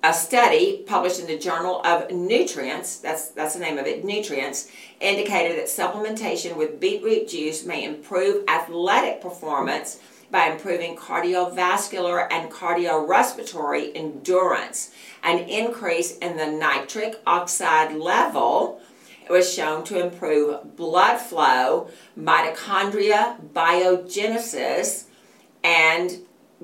a 0.05 0.13
study 0.13 0.85
published 0.87 1.19
in 1.19 1.27
the 1.27 1.39
Journal 1.39 1.81
of 1.83 2.11
Nutrients, 2.11 2.99
that's, 2.99 3.29
that's 3.29 3.55
the 3.55 3.61
name 3.61 3.79
of 3.79 3.87
it, 3.87 4.05
Nutrients, 4.05 4.71
indicated 5.01 5.57
that 5.57 5.65
supplementation 5.65 6.57
with 6.57 6.79
beetroot 6.79 7.27
juice 7.27 7.65
may 7.65 7.85
improve 7.85 8.47
athletic 8.47 9.23
performance 9.23 10.01
by 10.31 10.49
improving 10.49 10.95
cardiovascular 10.95 12.29
and 12.31 12.51
cardiorespiratory 12.53 13.93
endurance. 13.95 14.93
An 15.23 15.39
increase 15.39 16.19
in 16.19 16.37
the 16.37 16.49
nitric 16.49 17.19
oxide 17.27 17.97
level 17.97 18.83
was 19.31 19.51
shown 19.51 19.85
to 19.85 20.05
improve 20.05 20.77
blood 20.77 21.17
flow, 21.17 21.89
mitochondria 22.19 23.41
biogenesis, 23.55 25.05
and 25.63 26.19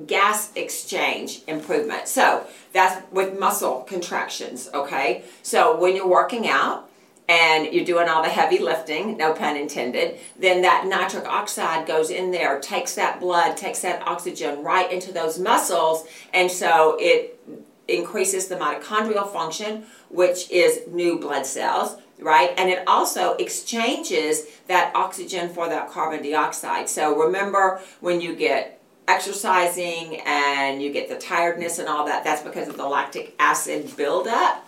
gas 0.07 0.51
exchange 0.57 1.43
improvement. 1.47 2.09
So 2.09 2.47
that's 2.73 3.05
with 3.13 3.39
muscle 3.39 3.83
contractions, 3.83 4.69
okay? 4.73 5.25
So 5.43 5.79
when 5.79 5.97
you're 5.97 6.09
working 6.09 6.49
out 6.49 6.89
and 7.29 7.73
you're 7.73 7.85
doing 7.85 8.09
all 8.09 8.23
the 8.23 8.29
heavy 8.29 8.59
lifting, 8.59 9.17
no 9.17 9.33
pun 9.33 9.57
intended, 9.57 10.19
then 10.39 10.63
that 10.63 10.87
nitric 10.87 11.27
oxide 11.27 11.87
goes 11.87 12.11
in 12.11 12.31
there, 12.31 12.59
takes 12.61 12.95
that 12.95 13.21
blood, 13.21 13.57
takes 13.57 13.83
that 13.83 14.07
oxygen 14.07 14.63
right 14.65 14.91
into 14.91 15.13
those 15.13 15.39
muscles, 15.39 16.07
and 16.33 16.51
so 16.51 16.97
it 16.99 17.41
increases 17.87 18.49
the 18.49 18.57
mitochondrial 18.57 19.31
function, 19.33 19.85
which 20.09 20.51
is 20.51 20.81
new 20.89 21.19
blood 21.19 21.47
cells, 21.47 21.97
right? 22.21 22.53
And 22.57 22.69
it 22.69 22.83
also 22.87 23.35
exchanges 23.35 24.47
that 24.67 24.95
oxygen 24.95 25.49
for 25.49 25.69
that 25.69 25.91
carbon 25.91 26.23
dioxide. 26.23 26.89
So 26.89 27.17
remember 27.17 27.81
when 28.01 28.21
you 28.21 28.35
get 28.35 28.80
exercising 29.11 30.21
and 30.25 30.81
you 30.81 30.93
get 30.93 31.09
the 31.09 31.17
tiredness 31.17 31.79
and 31.81 31.89
all 31.89 32.07
that, 32.07 32.23
that's 32.23 32.43
because 32.43 32.69
of 32.69 32.77
the 32.77 32.87
lactic 32.87 33.35
acid 33.39 33.97
buildup. 33.97 34.65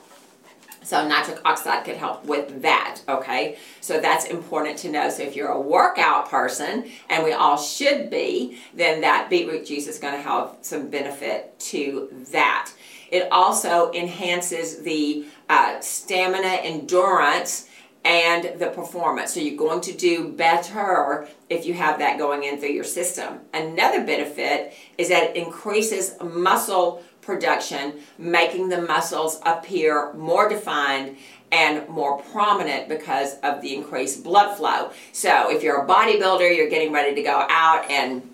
So 0.82 1.06
nitric 1.06 1.38
oxide 1.44 1.84
could 1.84 1.96
help 1.96 2.24
with 2.24 2.62
that, 2.62 3.02
okay? 3.08 3.56
So 3.80 4.00
that's 4.00 4.24
important 4.24 4.76
to 4.78 4.90
know. 4.90 5.10
So 5.10 5.22
if 5.22 5.36
you're 5.36 5.52
a 5.52 5.60
workout 5.60 6.28
person, 6.28 6.90
and 7.08 7.22
we 7.22 7.32
all 7.32 7.56
should 7.56 8.10
be, 8.10 8.58
then 8.74 9.00
that 9.02 9.30
beetroot 9.30 9.64
juice 9.64 9.86
is 9.86 10.00
going 10.00 10.14
to 10.14 10.20
have 10.20 10.56
some 10.60 10.88
benefit 10.88 11.56
to 11.70 12.08
that. 12.32 12.72
It 13.12 13.28
also 13.30 13.92
enhances 13.92 14.82
the 14.82 15.26
uh, 15.48 15.78
stamina, 15.80 16.48
endurance, 16.48 17.68
and 18.04 18.58
the 18.58 18.68
performance. 18.68 19.34
So 19.34 19.40
you're 19.40 19.56
going 19.56 19.80
to 19.82 19.92
do 19.92 20.28
better 20.28 21.28
if 21.48 21.66
you 21.66 21.74
have 21.74 21.98
that 22.00 22.18
going 22.18 22.44
in 22.44 22.58
through 22.58 22.70
your 22.70 22.84
system. 22.84 23.40
Another 23.54 24.04
benefit 24.04 24.74
is 24.98 25.08
that 25.08 25.30
it 25.30 25.36
increases 25.36 26.16
muscle 26.20 27.02
production, 27.20 28.00
making 28.18 28.68
the 28.68 28.82
muscles 28.82 29.40
appear 29.46 30.12
more 30.14 30.48
defined 30.48 31.16
and 31.52 31.88
more 31.88 32.20
prominent 32.20 32.88
because 32.88 33.38
of 33.40 33.60
the 33.60 33.74
increased 33.74 34.24
blood 34.24 34.56
flow. 34.56 34.90
So 35.12 35.50
if 35.50 35.62
you're 35.62 35.84
a 35.84 35.86
bodybuilder, 35.86 36.56
you're 36.56 36.70
getting 36.70 36.92
ready 36.92 37.14
to 37.14 37.22
go 37.22 37.46
out 37.48 37.88
and 37.90 38.28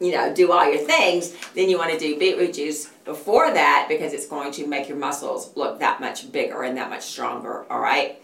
you 0.00 0.12
know, 0.12 0.34
do 0.34 0.50
all 0.50 0.64
your 0.64 0.82
things, 0.82 1.36
then 1.54 1.68
you 1.68 1.76
want 1.76 1.92
to 1.92 1.98
do 1.98 2.18
beetroot 2.18 2.54
juice 2.54 2.86
before 3.04 3.52
that 3.52 3.86
because 3.86 4.14
it's 4.14 4.26
going 4.26 4.50
to 4.52 4.66
make 4.66 4.88
your 4.88 4.96
muscles 4.96 5.54
look 5.56 5.78
that 5.78 6.00
much 6.00 6.32
bigger 6.32 6.62
and 6.62 6.76
that 6.78 6.88
much 6.88 7.02
stronger, 7.02 7.70
all 7.70 7.80
right? 7.80 8.19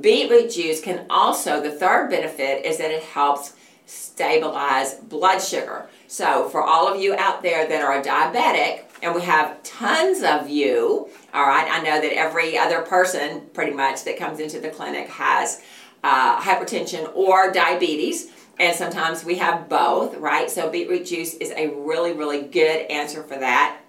Beetroot 0.00 0.50
juice 0.50 0.80
can 0.80 1.06
also, 1.08 1.62
the 1.62 1.70
third 1.70 2.10
benefit 2.10 2.64
is 2.64 2.76
that 2.78 2.90
it 2.90 3.02
helps 3.02 3.54
stabilize 3.86 4.94
blood 4.94 5.38
sugar. 5.38 5.88
So 6.08 6.48
for 6.50 6.62
all 6.62 6.86
of 6.86 7.00
you 7.00 7.14
out 7.14 7.42
there 7.42 7.66
that 7.66 7.82
are 7.82 8.02
diabetic, 8.02 8.84
and 9.02 9.14
we 9.14 9.22
have 9.22 9.62
tons 9.62 10.22
of 10.22 10.50
you, 10.50 11.08
all 11.32 11.46
right, 11.46 11.68
I 11.70 11.82
know 11.82 12.00
that 12.00 12.12
every 12.14 12.58
other 12.58 12.82
person 12.82 13.42
pretty 13.54 13.72
much 13.72 14.04
that 14.04 14.18
comes 14.18 14.40
into 14.40 14.60
the 14.60 14.68
clinic 14.68 15.08
has 15.08 15.62
uh, 16.04 16.40
hypertension 16.40 17.10
or 17.14 17.50
diabetes, 17.50 18.30
and 18.60 18.76
sometimes 18.76 19.24
we 19.24 19.36
have 19.36 19.68
both, 19.68 20.16
right? 20.16 20.50
So 20.50 20.68
beetroot 20.68 21.06
juice 21.06 21.34
is 21.34 21.52
a 21.52 21.68
really, 21.68 22.12
really 22.12 22.42
good 22.42 22.90
answer 22.90 23.22
for 23.22 23.38
that. 23.38 23.80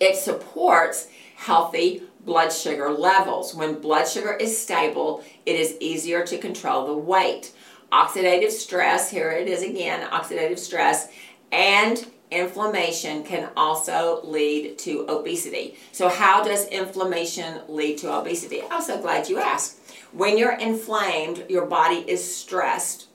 It 0.00 0.16
supports 0.16 1.08
healthy 1.34 2.02
blood 2.26 2.52
sugar 2.52 2.90
levels. 2.90 3.54
When 3.54 3.80
blood 3.80 4.06
sugar 4.06 4.32
is 4.34 4.60
stable, 4.60 5.24
it 5.46 5.56
is 5.56 5.76
easier 5.80 6.26
to 6.26 6.36
control 6.36 6.86
the 6.86 6.96
weight. 6.96 7.52
Oxidative 7.92 8.50
stress, 8.50 9.10
here 9.10 9.30
it 9.30 9.48
is 9.48 9.62
again, 9.62 10.06
oxidative 10.10 10.58
stress, 10.58 11.08
and 11.52 12.04
inflammation 12.30 13.22
can 13.22 13.48
also 13.56 14.20
lead 14.24 14.76
to 14.78 15.06
obesity. 15.08 15.76
So 15.92 16.08
how 16.08 16.42
does 16.42 16.66
inflammation 16.66 17.62
lead 17.68 17.98
to 17.98 18.12
obesity? 18.12 18.62
I'm 18.70 18.82
so 18.82 19.00
glad 19.00 19.28
you 19.28 19.38
asked. 19.38 19.78
When 20.12 20.36
you're 20.36 20.58
inflamed, 20.58 21.44
your 21.48 21.66
body 21.66 22.04
is 22.08 22.36
stressed. 22.36 23.06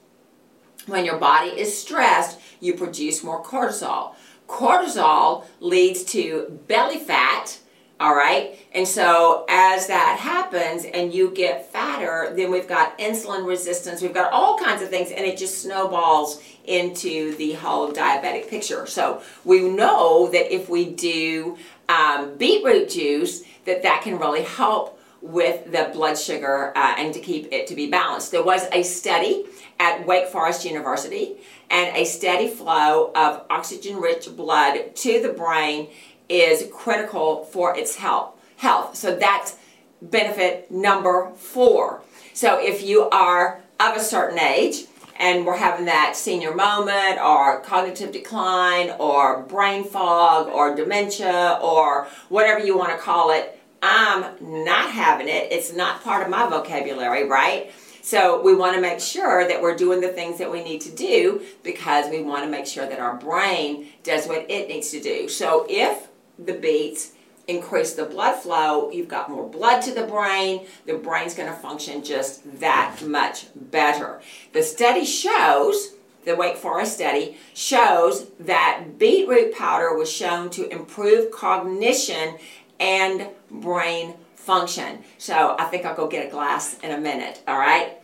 When 0.86 1.04
your 1.04 1.18
body 1.18 1.50
is 1.50 1.78
stressed, 1.78 2.40
you 2.60 2.74
produce 2.74 3.22
more 3.22 3.44
cortisol. 3.44 4.14
Cortisol 4.48 5.44
leads 5.60 6.02
to 6.04 6.60
belly 6.66 6.98
fat, 6.98 7.58
all 8.02 8.16
right? 8.16 8.58
And 8.72 8.86
so 8.86 9.44
as 9.48 9.86
that 9.86 10.18
happens 10.18 10.84
and 10.84 11.14
you 11.14 11.30
get 11.30 11.70
fatter, 11.70 12.32
then 12.34 12.50
we've 12.50 12.66
got 12.66 12.98
insulin 12.98 13.46
resistance, 13.46 14.02
we've 14.02 14.12
got 14.12 14.32
all 14.32 14.58
kinds 14.58 14.82
of 14.82 14.88
things, 14.88 15.12
and 15.12 15.24
it 15.24 15.38
just 15.38 15.62
snowballs 15.62 16.42
into 16.64 17.36
the 17.36 17.52
whole 17.52 17.92
diabetic 17.92 18.48
picture. 18.48 18.86
So 18.86 19.22
we 19.44 19.68
know 19.68 20.28
that 20.32 20.52
if 20.52 20.68
we 20.68 20.90
do 20.90 21.56
um, 21.88 22.36
beetroot 22.36 22.90
juice, 22.90 23.44
that 23.66 23.84
that 23.84 24.02
can 24.02 24.18
really 24.18 24.42
help 24.42 24.98
with 25.20 25.70
the 25.70 25.88
blood 25.92 26.18
sugar 26.18 26.72
uh, 26.76 26.94
and 26.98 27.14
to 27.14 27.20
keep 27.20 27.52
it 27.52 27.68
to 27.68 27.76
be 27.76 27.88
balanced. 27.88 28.32
There 28.32 28.42
was 28.42 28.66
a 28.72 28.82
study 28.82 29.44
at 29.78 30.04
Wake 30.04 30.26
Forest 30.26 30.64
University 30.64 31.36
and 31.70 31.96
a 31.96 32.04
steady 32.04 32.48
flow 32.48 33.12
of 33.14 33.44
oxygen-rich 33.48 34.36
blood 34.36 34.96
to 34.96 35.22
the 35.22 35.32
brain 35.32 35.88
is 36.32 36.68
critical 36.72 37.44
for 37.44 37.76
its 37.76 37.96
health. 37.96 38.34
Health. 38.56 38.96
So 38.96 39.16
that's 39.16 39.56
benefit 40.00 40.70
number 40.70 41.30
four. 41.36 42.02
So 42.32 42.58
if 42.60 42.82
you 42.82 43.08
are 43.10 43.60
of 43.78 43.96
a 43.96 44.00
certain 44.00 44.38
age 44.38 44.84
and 45.16 45.44
we're 45.44 45.56
having 45.56 45.86
that 45.86 46.16
senior 46.16 46.54
moment 46.54 47.20
or 47.20 47.60
cognitive 47.60 48.12
decline 48.12 48.90
or 48.98 49.42
brain 49.42 49.84
fog 49.84 50.48
or 50.48 50.74
dementia 50.74 51.58
or 51.62 52.08
whatever 52.28 52.64
you 52.64 52.76
want 52.76 52.90
to 52.90 52.98
call 52.98 53.30
it, 53.30 53.58
I'm 53.82 54.64
not 54.64 54.90
having 54.90 55.28
it. 55.28 55.52
It's 55.52 55.72
not 55.72 56.02
part 56.02 56.22
of 56.22 56.30
my 56.30 56.48
vocabulary, 56.48 57.28
right? 57.28 57.72
So 58.04 58.42
we 58.42 58.54
want 58.54 58.74
to 58.74 58.80
make 58.80 58.98
sure 58.98 59.46
that 59.46 59.62
we're 59.62 59.76
doing 59.76 60.00
the 60.00 60.08
things 60.08 60.38
that 60.38 60.50
we 60.50 60.62
need 60.62 60.80
to 60.82 60.90
do 60.90 61.42
because 61.62 62.10
we 62.10 62.22
want 62.22 62.44
to 62.44 62.50
make 62.50 62.66
sure 62.66 62.86
that 62.88 62.98
our 62.98 63.16
brain 63.16 63.88
does 64.02 64.26
what 64.26 64.50
it 64.50 64.68
needs 64.68 64.90
to 64.90 65.00
do. 65.00 65.28
So 65.28 65.66
if 65.68 66.08
the 66.38 66.54
beets, 66.54 67.12
increase 67.48 67.94
the 67.94 68.04
blood 68.04 68.36
flow, 68.40 68.90
you've 68.90 69.08
got 69.08 69.30
more 69.30 69.48
blood 69.48 69.80
to 69.82 69.92
the 69.92 70.06
brain, 70.06 70.66
the 70.86 70.94
brain's 70.94 71.34
going 71.34 71.48
to 71.48 71.54
function 71.54 72.02
just 72.04 72.60
that 72.60 73.00
much 73.04 73.46
better. 73.54 74.20
The 74.52 74.62
study 74.62 75.04
shows, 75.04 75.94
the 76.24 76.36
Wake 76.36 76.56
Forest 76.56 76.94
study, 76.94 77.36
shows 77.52 78.28
that 78.40 78.98
beetroot 78.98 79.54
powder 79.54 79.96
was 79.96 80.10
shown 80.10 80.50
to 80.50 80.68
improve 80.68 81.32
cognition 81.32 82.36
and 82.78 83.28
brain 83.50 84.14
function. 84.36 85.02
So 85.18 85.56
I 85.58 85.64
think 85.64 85.84
I'll 85.84 85.96
go 85.96 86.06
get 86.08 86.26
a 86.26 86.30
glass 86.30 86.78
in 86.80 86.92
a 86.92 86.98
minute, 86.98 87.42
all 87.46 87.58
right? 87.58 87.98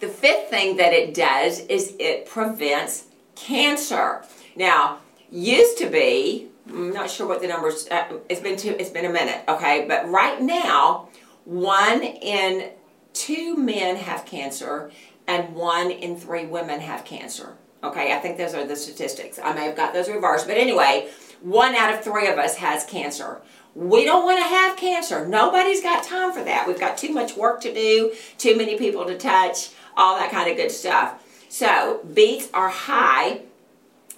The 0.00 0.08
fifth 0.08 0.50
thing 0.50 0.76
that 0.76 0.92
it 0.92 1.14
does 1.14 1.60
is 1.60 1.94
it 1.98 2.26
prevents 2.26 3.04
cancer. 3.36 4.24
Now, 4.56 4.98
used 5.30 5.78
to 5.78 5.88
be 5.88 6.48
I'm 6.68 6.92
not 6.92 7.10
sure 7.10 7.26
what 7.26 7.40
the 7.40 7.48
numbers. 7.48 7.88
Uh, 7.88 8.18
it's 8.28 8.40
been 8.40 8.56
two. 8.56 8.74
It's 8.78 8.90
been 8.90 9.04
a 9.04 9.12
minute. 9.12 9.44
Okay, 9.48 9.86
but 9.86 10.08
right 10.08 10.40
now, 10.40 11.08
one 11.44 12.02
in 12.02 12.70
two 13.12 13.56
men 13.56 13.96
have 13.96 14.24
cancer, 14.24 14.90
and 15.26 15.54
one 15.54 15.90
in 15.90 16.16
three 16.16 16.46
women 16.46 16.80
have 16.80 17.04
cancer. 17.04 17.56
Okay, 17.82 18.14
I 18.14 18.18
think 18.18 18.38
those 18.38 18.54
are 18.54 18.66
the 18.66 18.76
statistics. 18.76 19.38
I 19.38 19.52
may 19.52 19.66
have 19.66 19.76
got 19.76 19.92
those 19.92 20.08
reversed, 20.08 20.46
but 20.46 20.56
anyway, 20.56 21.10
one 21.42 21.74
out 21.74 21.92
of 21.92 22.02
three 22.02 22.28
of 22.28 22.38
us 22.38 22.56
has 22.56 22.84
cancer. 22.84 23.42
We 23.74 24.04
don't 24.04 24.24
want 24.24 24.38
to 24.38 24.44
have 24.44 24.76
cancer. 24.78 25.26
Nobody's 25.26 25.82
got 25.82 26.04
time 26.04 26.32
for 26.32 26.42
that. 26.44 26.66
We've 26.66 26.80
got 26.80 26.96
too 26.96 27.12
much 27.12 27.36
work 27.36 27.60
to 27.62 27.74
do, 27.74 28.14
too 28.38 28.56
many 28.56 28.78
people 28.78 29.04
to 29.04 29.18
touch, 29.18 29.70
all 29.96 30.16
that 30.16 30.30
kind 30.30 30.50
of 30.50 30.56
good 30.56 30.70
stuff. 30.70 31.22
So, 31.50 32.00
beets 32.14 32.48
are 32.54 32.70
high 32.70 33.42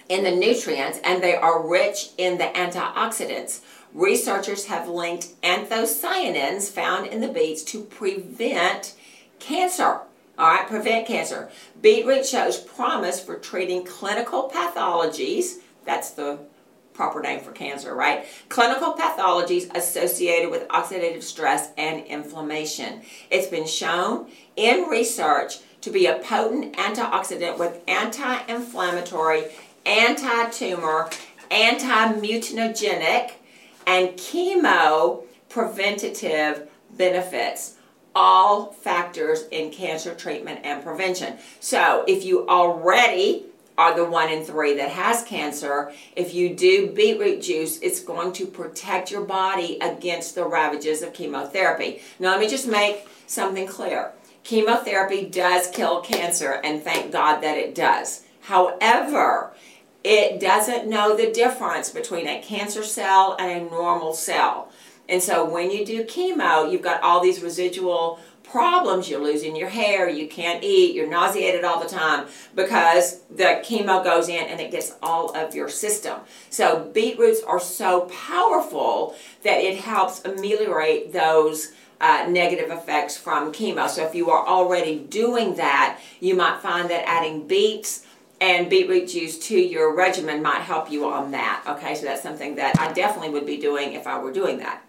in 0.09 0.23
the 0.23 0.31
nutrients 0.31 0.99
and 1.03 1.21
they 1.21 1.35
are 1.35 1.67
rich 1.67 2.09
in 2.17 2.37
the 2.37 2.45
antioxidants. 2.45 3.61
Researchers 3.93 4.65
have 4.65 4.87
linked 4.87 5.39
anthocyanins 5.41 6.69
found 6.69 7.07
in 7.07 7.21
the 7.21 7.27
beets 7.27 7.63
to 7.63 7.83
prevent 7.83 8.95
cancer. 9.39 10.01
All 10.37 10.51
right, 10.51 10.67
prevent 10.67 11.07
cancer. 11.07 11.49
Beetroot 11.81 12.25
shows 12.25 12.59
promise 12.59 13.19
for 13.19 13.37
treating 13.37 13.83
clinical 13.83 14.51
pathologies. 14.53 15.55
That's 15.83 16.11
the 16.11 16.39
proper 16.93 17.21
name 17.21 17.39
for 17.39 17.51
cancer, 17.51 17.95
right? 17.95 18.25
Clinical 18.49 18.93
pathologies 18.93 19.73
associated 19.75 20.51
with 20.51 20.67
oxidative 20.67 21.23
stress 21.23 21.69
and 21.77 22.03
inflammation. 22.05 23.01
It's 23.29 23.47
been 23.47 23.67
shown 23.67 24.29
in 24.55 24.89
research 24.89 25.59
to 25.81 25.91
be 25.91 26.07
a 26.07 26.19
potent 26.19 26.75
antioxidant 26.75 27.57
with 27.59 27.79
anti-inflammatory 27.87 29.45
anti-tumor, 29.87 31.09
anti-mutagenic, 31.49 33.31
and 33.85 34.09
chemo 34.09 35.23
preventative 35.49 36.67
benefits 36.97 37.75
all 38.13 38.71
factors 38.71 39.43
in 39.51 39.71
cancer 39.71 40.13
treatment 40.13 40.59
and 40.63 40.83
prevention. 40.83 41.37
So 41.59 42.03
if 42.07 42.25
you 42.25 42.47
already 42.47 43.45
are 43.77 43.95
the 43.95 44.05
one 44.05 44.29
in 44.29 44.43
three 44.43 44.75
that 44.75 44.89
has 44.89 45.23
cancer, 45.23 45.93
if 46.15 46.33
you 46.33 46.55
do 46.55 46.87
beetroot 46.87 47.43
juice, 47.43 47.79
it's 47.79 47.99
going 47.99 48.33
to 48.33 48.47
protect 48.47 49.11
your 49.11 49.21
body 49.21 49.77
against 49.81 50.33
the 50.33 50.47
ravages 50.47 51.03
of 51.03 51.13
chemotherapy. 51.13 52.01
Now 52.17 52.31
let 52.31 52.39
me 52.39 52.49
just 52.49 52.67
make 52.67 53.07
something 53.27 53.67
clear. 53.67 54.13
Chemotherapy 54.43 55.25
does 55.25 55.67
kill 55.67 56.01
cancer, 56.01 56.59
and 56.63 56.81
thank 56.81 57.11
God 57.11 57.41
that 57.41 57.57
it 57.57 57.75
does. 57.75 58.23
However, 58.41 59.53
it 60.07 60.39
doesn't 60.39 60.87
know 60.87 61.17
the 61.17 61.29
difference 61.29 61.89
between 61.89 62.27
a 62.27 62.41
cancer 62.41 62.81
cell 62.81 63.35
and 63.37 63.67
a 63.67 63.69
normal 63.69 64.13
cell. 64.13 64.71
And 65.09 65.21
so 65.21 65.43
when 65.43 65.69
you 65.69 65.85
do 65.85 66.05
chemo, 66.05 66.71
you've 66.71 66.81
got 66.81 67.03
all 67.03 67.21
these 67.21 67.41
residual 67.41 68.19
problems, 68.41 69.09
you're 69.09 69.21
losing 69.21 69.57
your 69.57 69.67
hair, 69.67 70.07
you 70.07 70.25
can't 70.29 70.63
eat, 70.63 70.95
you're 70.95 71.09
nauseated 71.09 71.65
all 71.65 71.81
the 71.81 71.89
time 71.89 72.25
because 72.55 73.19
the 73.35 73.61
chemo 73.65 74.01
goes 74.01 74.29
in 74.29 74.45
and 74.47 74.61
it 74.61 74.71
gets 74.71 74.95
all 75.03 75.35
of 75.35 75.53
your 75.53 75.67
system. 75.67 76.21
So 76.49 76.89
beetroots 76.93 77.41
are 77.43 77.59
so 77.59 78.01
powerful 78.01 79.13
that 79.43 79.59
it 79.59 79.79
helps 79.79 80.23
ameliorate 80.23 81.11
those 81.11 81.73
uh, 81.99 82.27
negative 82.29 82.71
effects 82.71 83.17
from 83.17 83.51
chemo. 83.51 83.89
So 83.89 84.05
if 84.05 84.15
you 84.15 84.29
are 84.29 84.47
already 84.47 84.99
doing 84.99 85.55
that, 85.55 85.99
you 86.21 86.33
might 86.33 86.61
find 86.61 86.89
that 86.89 87.05
adding 87.05 87.45
beets 87.45 88.05
and 88.39 88.69
beetroot 88.69 89.09
juice 89.09 89.39
to 89.47 89.57
your 89.57 89.95
regimen 89.95 90.41
might 90.41 90.61
help 90.61 90.91
you 90.91 91.09
on 91.09 91.31
that. 91.31 91.63
Okay, 91.67 91.95
so 91.95 92.05
that's 92.05 92.21
something 92.21 92.55
that 92.55 92.79
I 92.79 92.91
definitely 92.93 93.29
would 93.31 93.45
be 93.45 93.57
doing 93.57 93.93
if 93.93 94.05
I 94.05 94.19
were 94.19 94.31
doing 94.31 94.59
that. 94.59 94.83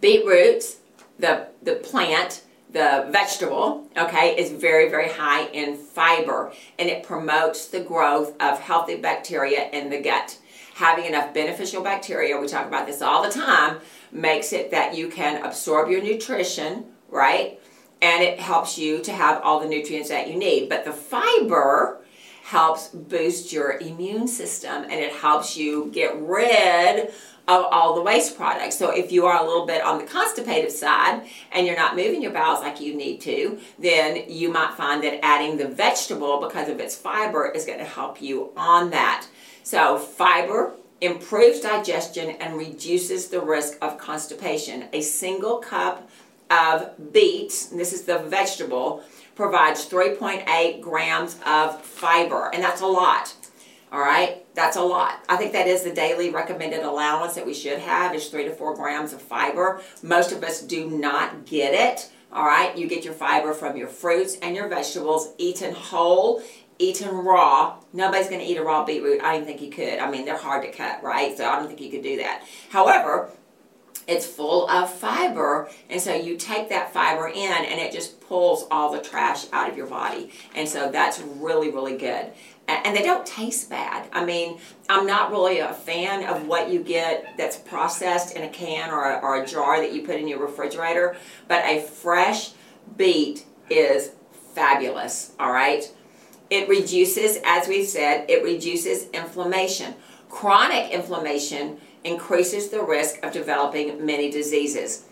Beetroots, 0.00 0.78
the, 1.18 1.48
the 1.62 1.76
plant, 1.76 2.42
the 2.72 3.08
vegetable, 3.10 3.88
okay, 3.96 4.38
is 4.38 4.50
very, 4.50 4.88
very 4.88 5.08
high 5.08 5.46
in 5.48 5.76
fiber 5.76 6.52
and 6.78 6.88
it 6.88 7.02
promotes 7.02 7.66
the 7.68 7.80
growth 7.80 8.34
of 8.40 8.60
healthy 8.60 8.96
bacteria 8.96 9.68
in 9.70 9.90
the 9.90 10.00
gut. 10.00 10.38
Having 10.74 11.06
enough 11.06 11.34
beneficial 11.34 11.82
bacteria, 11.82 12.38
we 12.38 12.46
talk 12.46 12.66
about 12.66 12.86
this 12.86 13.02
all 13.02 13.22
the 13.22 13.30
time, 13.30 13.80
makes 14.12 14.52
it 14.52 14.70
that 14.70 14.96
you 14.96 15.08
can 15.08 15.44
absorb 15.44 15.90
your 15.90 16.02
nutrition, 16.02 16.84
right? 17.08 17.60
And 18.00 18.22
it 18.22 18.40
helps 18.40 18.78
you 18.78 19.00
to 19.02 19.12
have 19.12 19.42
all 19.42 19.60
the 19.60 19.68
nutrients 19.68 20.08
that 20.08 20.28
you 20.28 20.36
need. 20.36 20.70
But 20.70 20.86
the 20.86 20.92
fiber 20.92 21.99
helps 22.50 22.88
boost 22.88 23.52
your 23.52 23.78
immune 23.78 24.26
system 24.26 24.82
and 24.82 24.94
it 24.94 25.12
helps 25.12 25.56
you 25.56 25.88
get 25.92 26.20
rid 26.20 27.08
of 27.46 27.64
all 27.70 27.94
the 27.94 28.02
waste 28.02 28.36
products. 28.36 28.76
So 28.76 28.90
if 28.90 29.12
you 29.12 29.24
are 29.26 29.40
a 29.40 29.46
little 29.46 29.66
bit 29.66 29.82
on 29.82 29.98
the 29.98 30.04
constipated 30.04 30.72
side 30.72 31.28
and 31.52 31.64
you're 31.64 31.76
not 31.76 31.94
moving 31.94 32.20
your 32.20 32.32
bowels 32.32 32.60
like 32.60 32.80
you 32.80 32.94
need 32.94 33.20
to, 33.20 33.60
then 33.78 34.24
you 34.28 34.52
might 34.52 34.74
find 34.74 35.00
that 35.04 35.24
adding 35.24 35.58
the 35.58 35.68
vegetable 35.68 36.40
because 36.40 36.68
of 36.68 36.80
its 36.80 36.96
fiber 36.96 37.48
is 37.48 37.64
going 37.64 37.78
to 37.78 37.84
help 37.84 38.20
you 38.20 38.50
on 38.56 38.90
that. 38.90 39.28
So 39.62 39.98
fiber 39.98 40.72
improves 41.00 41.60
digestion 41.60 42.30
and 42.40 42.58
reduces 42.58 43.28
the 43.28 43.40
risk 43.40 43.78
of 43.80 43.96
constipation. 43.96 44.88
A 44.92 45.02
single 45.02 45.58
cup 45.58 46.10
of 46.50 47.12
beets, 47.12 47.66
this 47.66 47.92
is 47.92 48.02
the 48.02 48.18
vegetable, 48.18 49.04
provides 49.40 49.88
3.8 49.88 50.82
grams 50.82 51.38
of 51.46 51.80
fiber, 51.80 52.50
and 52.52 52.62
that's 52.62 52.82
a 52.82 52.86
lot. 52.86 53.34
All 53.90 53.98
right, 53.98 54.44
that's 54.54 54.76
a 54.76 54.82
lot. 54.82 55.24
I 55.30 55.38
think 55.38 55.54
that 55.54 55.66
is 55.66 55.82
the 55.82 55.94
daily 55.94 56.28
recommended 56.28 56.82
allowance 56.82 57.36
that 57.36 57.46
we 57.46 57.54
should 57.54 57.78
have 57.78 58.14
is 58.14 58.28
three 58.28 58.44
to 58.44 58.50
four 58.50 58.76
grams 58.76 59.14
of 59.14 59.22
fiber. 59.22 59.80
Most 60.02 60.32
of 60.32 60.44
us 60.44 60.60
do 60.60 60.90
not 60.90 61.46
get 61.46 61.72
it. 61.72 62.12
All 62.30 62.44
right, 62.44 62.76
you 62.76 62.86
get 62.86 63.02
your 63.02 63.14
fiber 63.14 63.54
from 63.54 63.78
your 63.78 63.88
fruits 63.88 64.36
and 64.42 64.54
your 64.54 64.68
vegetables 64.68 65.32
eaten 65.38 65.74
whole, 65.74 66.42
eaten 66.78 67.08
raw. 67.08 67.76
Nobody's 67.94 68.28
going 68.28 68.42
to 68.42 68.46
eat 68.46 68.58
a 68.58 68.62
raw 68.62 68.84
beetroot. 68.84 69.22
I 69.22 69.38
don't 69.38 69.46
think 69.46 69.62
you 69.62 69.70
could. 69.70 70.00
I 70.00 70.10
mean, 70.10 70.26
they're 70.26 70.36
hard 70.36 70.64
to 70.64 70.70
cut, 70.70 71.02
right? 71.02 71.34
So 71.34 71.48
I 71.48 71.56
don't 71.56 71.66
think 71.66 71.80
you 71.80 71.90
could 71.90 72.02
do 72.02 72.18
that. 72.18 72.44
However, 72.68 73.30
it's 74.10 74.26
full 74.26 74.68
of 74.68 74.92
fiber 74.92 75.70
and 75.88 76.00
so 76.00 76.14
you 76.14 76.36
take 76.36 76.68
that 76.68 76.92
fiber 76.92 77.28
in 77.28 77.52
and 77.52 77.80
it 77.80 77.92
just 77.92 78.20
pulls 78.20 78.66
all 78.70 78.92
the 78.92 79.00
trash 79.00 79.46
out 79.52 79.70
of 79.70 79.76
your 79.76 79.86
body 79.86 80.30
and 80.54 80.68
so 80.68 80.90
that's 80.90 81.20
really 81.20 81.70
really 81.70 81.96
good 81.96 82.32
and 82.84 82.96
they 82.96 83.02
don't 83.02 83.26
taste 83.26 83.70
bad. 83.70 84.08
I 84.12 84.24
mean, 84.24 84.58
I'm 84.88 85.06
not 85.06 85.30
really 85.30 85.58
a 85.58 85.72
fan 85.72 86.24
of 86.24 86.46
what 86.46 86.70
you 86.70 86.82
get 86.82 87.36
that's 87.36 87.56
processed 87.56 88.36
in 88.36 88.42
a 88.42 88.48
can 88.48 88.90
or 88.90 89.10
a, 89.10 89.18
or 89.18 89.42
a 89.42 89.46
jar 89.46 89.80
that 89.80 89.92
you 89.92 90.02
put 90.02 90.16
in 90.16 90.28
your 90.28 90.38
refrigerator, 90.38 91.16
but 91.48 91.64
a 91.64 91.82
fresh 91.82 92.52
beet 92.96 93.44
is 93.68 94.12
fabulous, 94.54 95.32
all 95.38 95.52
right? 95.52 95.92
It 96.48 96.68
reduces, 96.68 97.38
as 97.44 97.68
we 97.68 97.84
said, 97.84 98.28
it 98.28 98.42
reduces 98.42 99.08
inflammation. 99.10 99.94
Chronic 100.28 100.90
inflammation 100.90 101.80
increases 102.04 102.68
the 102.68 102.82
risk 102.82 103.22
of 103.24 103.32
developing 103.32 104.04
many 104.04 104.30
diseases. 104.30 105.04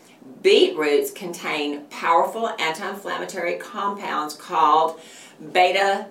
Beetroots 0.43 1.11
contain 1.11 1.85
powerful 1.87 2.49
anti-inflammatory 2.49 3.55
compounds 3.57 4.35
called 4.35 5.01
beta 5.53 6.07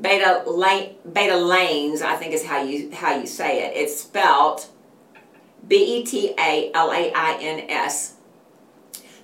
beta 0.00 0.42
lane, 0.46 0.94
betalains, 1.08 2.02
I 2.02 2.16
think 2.16 2.32
is 2.32 2.44
how 2.44 2.62
you 2.62 2.90
how 2.92 3.18
you 3.18 3.26
say 3.26 3.64
it. 3.64 3.76
It's 3.76 4.00
spelled 4.00 4.66
B 5.66 5.98
E 5.98 6.04
T 6.04 6.34
A 6.38 6.70
L 6.72 6.92
A 6.92 7.12
I 7.12 7.38
N 7.40 7.68
S. 7.68 8.14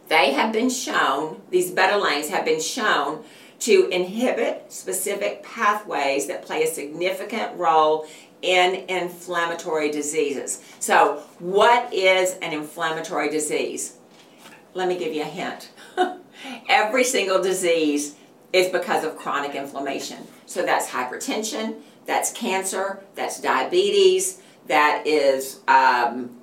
They 0.09 0.33
have 0.33 0.53
been 0.53 0.69
shown, 0.69 1.41
these 1.51 1.71
betalains 1.71 2.29
have 2.29 2.45
been 2.45 2.61
shown 2.61 3.25
to 3.61 3.89
inhibit 3.89 4.71
specific 4.71 5.43
pathways 5.43 6.27
that 6.27 6.45
play 6.45 6.65
a 6.65 6.67
significant 6.67 7.57
role 7.57 8.07
in 8.45 8.89
inflammatory 8.89 9.91
diseases. 9.91 10.63
So, 10.79 11.23
what 11.39 11.93
is 11.93 12.35
an 12.43 12.53
inflammatory 12.53 13.31
disease? 13.31 13.97
Let 14.75 14.89
me 14.89 14.99
give 14.99 15.15
you 15.15 15.23
a 15.23 15.27
hint. 15.27 15.71
Every 16.69 17.05
single 17.05 17.43
disease 17.43 18.17
is 18.53 18.69
because 18.69 19.03
of 19.03 19.17
chronic 19.17 19.55
inflammation. 19.55 20.19
So 20.47 20.65
that's 20.65 20.91
hypertension, 20.91 21.81
that's 22.07 22.33
cancer, 22.33 23.03
that's 23.15 23.41
diabetes, 23.41 24.43
that 24.67 25.07
is 25.07 25.61
um, 25.67 26.39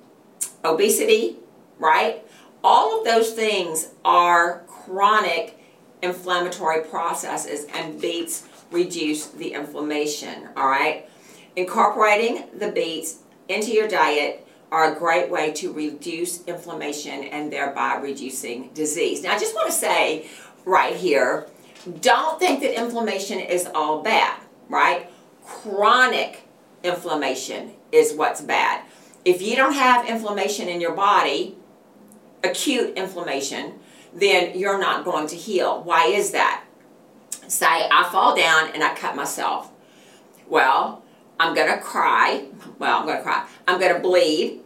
obesity, 0.64 1.36
right? 1.78 2.24
All 2.64 2.98
of 2.98 3.04
those 3.04 3.32
things 3.32 3.90
are 4.04 4.64
chronic 4.66 5.58
inflammatory 6.02 6.82
processes 6.82 7.66
and 7.74 8.00
beets 8.00 8.46
reduce 8.70 9.28
the 9.28 9.52
inflammation, 9.54 10.48
all 10.56 10.68
right? 10.68 11.08
Incorporating 11.54 12.44
the 12.58 12.72
beets 12.72 13.18
into 13.48 13.72
your 13.72 13.88
diet 13.88 14.46
are 14.70 14.94
a 14.94 14.98
great 14.98 15.30
way 15.30 15.52
to 15.52 15.72
reduce 15.72 16.42
inflammation 16.44 17.24
and 17.24 17.52
thereby 17.52 17.96
reducing 17.96 18.70
disease. 18.72 19.22
Now, 19.22 19.34
I 19.34 19.38
just 19.38 19.54
want 19.54 19.66
to 19.68 19.76
say 19.76 20.28
right 20.64 20.96
here 20.96 21.46
don't 22.00 22.38
think 22.38 22.62
that 22.62 22.78
inflammation 22.78 23.38
is 23.38 23.66
all 23.74 24.02
bad, 24.02 24.40
right? 24.68 25.10
Chronic 25.44 26.48
inflammation 26.82 27.72
is 27.90 28.14
what's 28.14 28.40
bad. 28.40 28.84
If 29.24 29.42
you 29.42 29.56
don't 29.56 29.74
have 29.74 30.08
inflammation 30.08 30.68
in 30.68 30.80
your 30.80 30.94
body, 30.94 31.56
acute 32.42 32.96
inflammation, 32.96 33.74
then 34.14 34.58
you're 34.58 34.78
not 34.78 35.04
going 35.04 35.26
to 35.28 35.36
heal. 35.36 35.82
Why 35.82 36.06
is 36.06 36.30
that? 36.30 36.64
Say 37.48 37.66
I 37.66 38.08
fall 38.10 38.36
down 38.36 38.70
and 38.72 38.82
I 38.82 38.94
cut 38.94 39.16
myself. 39.16 39.70
Well, 40.48 41.01
I'm 41.42 41.54
going 41.54 41.72
to 41.72 41.80
cry. 41.80 42.46
Well, 42.78 42.98
I'm 42.98 43.06
going 43.06 43.18
to 43.18 43.22
cry. 43.22 43.46
I'm 43.66 43.80
going 43.80 43.94
to 43.94 44.00
bleed. 44.00 44.60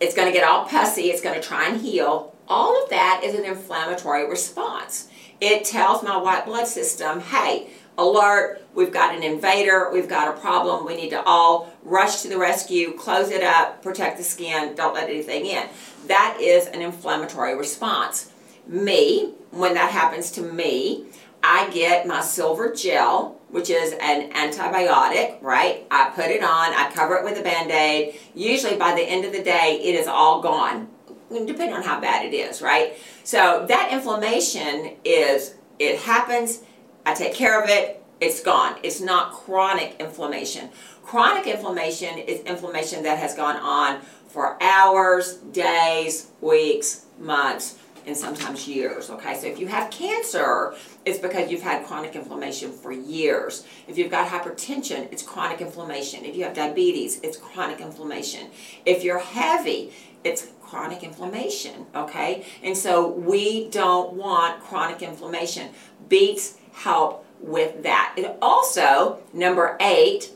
It's 0.00 0.14
going 0.14 0.28
to 0.28 0.32
get 0.32 0.48
all 0.48 0.66
pussy. 0.66 1.10
It's 1.10 1.20
going 1.20 1.40
to 1.40 1.46
try 1.46 1.68
and 1.68 1.80
heal. 1.80 2.34
All 2.48 2.82
of 2.82 2.90
that 2.90 3.22
is 3.24 3.34
an 3.34 3.44
inflammatory 3.44 4.28
response 4.28 5.08
it 5.42 5.64
tells 5.64 6.04
my 6.04 6.16
white 6.16 6.46
blood 6.46 6.68
system, 6.68 7.18
hey, 7.18 7.66
alert, 7.98 8.62
we've 8.74 8.92
got 8.92 9.12
an 9.12 9.24
invader, 9.24 9.90
we've 9.92 10.08
got 10.08 10.28
a 10.28 10.40
problem, 10.40 10.86
we 10.86 10.94
need 10.94 11.10
to 11.10 11.20
all 11.24 11.74
rush 11.82 12.22
to 12.22 12.28
the 12.28 12.38
rescue, 12.38 12.96
close 12.96 13.28
it 13.30 13.42
up, 13.42 13.82
protect 13.82 14.18
the 14.18 14.22
skin, 14.22 14.76
don't 14.76 14.94
let 14.94 15.10
anything 15.10 15.46
in. 15.46 15.66
That 16.06 16.38
is 16.40 16.68
an 16.68 16.80
inflammatory 16.80 17.56
response. 17.56 18.30
Me, 18.68 19.34
when 19.50 19.74
that 19.74 19.90
happens 19.90 20.30
to 20.30 20.42
me, 20.42 21.06
I 21.42 21.68
get 21.70 22.06
my 22.06 22.20
silver 22.20 22.72
gel, 22.72 23.40
which 23.52 23.70
is 23.70 23.94
an 24.00 24.32
antibiotic, 24.32 25.40
right? 25.42 25.86
I 25.90 26.10
put 26.10 26.26
it 26.26 26.42
on, 26.42 26.72
I 26.72 26.90
cover 26.92 27.16
it 27.16 27.24
with 27.24 27.38
a 27.38 27.42
band-aid. 27.42 28.18
Usually 28.34 28.76
by 28.76 28.94
the 28.94 29.02
end 29.02 29.24
of 29.24 29.32
the 29.32 29.42
day, 29.42 29.80
it 29.82 29.94
is 29.94 30.08
all 30.08 30.42
gone 30.42 30.88
depending 31.30 31.72
on 31.72 31.82
how 31.82 31.98
bad 32.00 32.26
it 32.26 32.34
is, 32.34 32.60
right? 32.60 32.98
So 33.24 33.64
that 33.68 33.90
inflammation 33.90 34.96
is, 35.04 35.54
it 35.78 36.00
happens, 36.00 36.60
I 37.06 37.14
take 37.14 37.34
care 37.34 37.62
of 37.62 37.70
it, 37.70 38.02
it's 38.20 38.42
gone. 38.42 38.76
It's 38.82 39.00
not 39.00 39.32
chronic 39.32 39.96
inflammation. 39.98 40.68
Chronic 41.02 41.46
inflammation 41.46 42.18
is 42.18 42.40
inflammation 42.42 43.02
that 43.02 43.18
has 43.18 43.34
gone 43.34 43.56
on 43.56 44.00
for 44.28 44.62
hours, 44.62 45.38
days, 45.38 46.30
weeks, 46.40 47.06
months, 47.18 47.78
and 48.06 48.16
sometimes 48.16 48.66
years, 48.66 49.10
okay? 49.10 49.38
So 49.38 49.46
if 49.46 49.58
you 49.58 49.66
have 49.68 49.90
cancer, 49.90 50.74
it's 51.04 51.18
because 51.18 51.50
you've 51.50 51.62
had 51.62 51.84
chronic 51.86 52.14
inflammation 52.16 52.72
for 52.72 52.92
years. 52.92 53.66
If 53.88 53.98
you've 53.98 54.10
got 54.10 54.28
hypertension, 54.28 55.12
it's 55.12 55.22
chronic 55.22 55.60
inflammation. 55.60 56.24
If 56.24 56.36
you 56.36 56.44
have 56.44 56.54
diabetes, 56.54 57.20
it's 57.22 57.36
chronic 57.36 57.80
inflammation. 57.80 58.50
If 58.84 59.04
you're 59.04 59.18
heavy, 59.18 59.92
it's 60.24 60.48
chronic 60.60 61.02
inflammation, 61.02 61.86
okay? 61.94 62.46
And 62.62 62.76
so 62.76 63.08
we 63.08 63.68
don't 63.68 64.14
want 64.14 64.60
chronic 64.62 65.02
inflammation. 65.02 65.70
Beets 66.08 66.58
help 66.72 67.26
with 67.40 67.82
that. 67.82 68.14
It 68.16 68.36
also, 68.40 69.18
number 69.32 69.76
eight, 69.80 70.30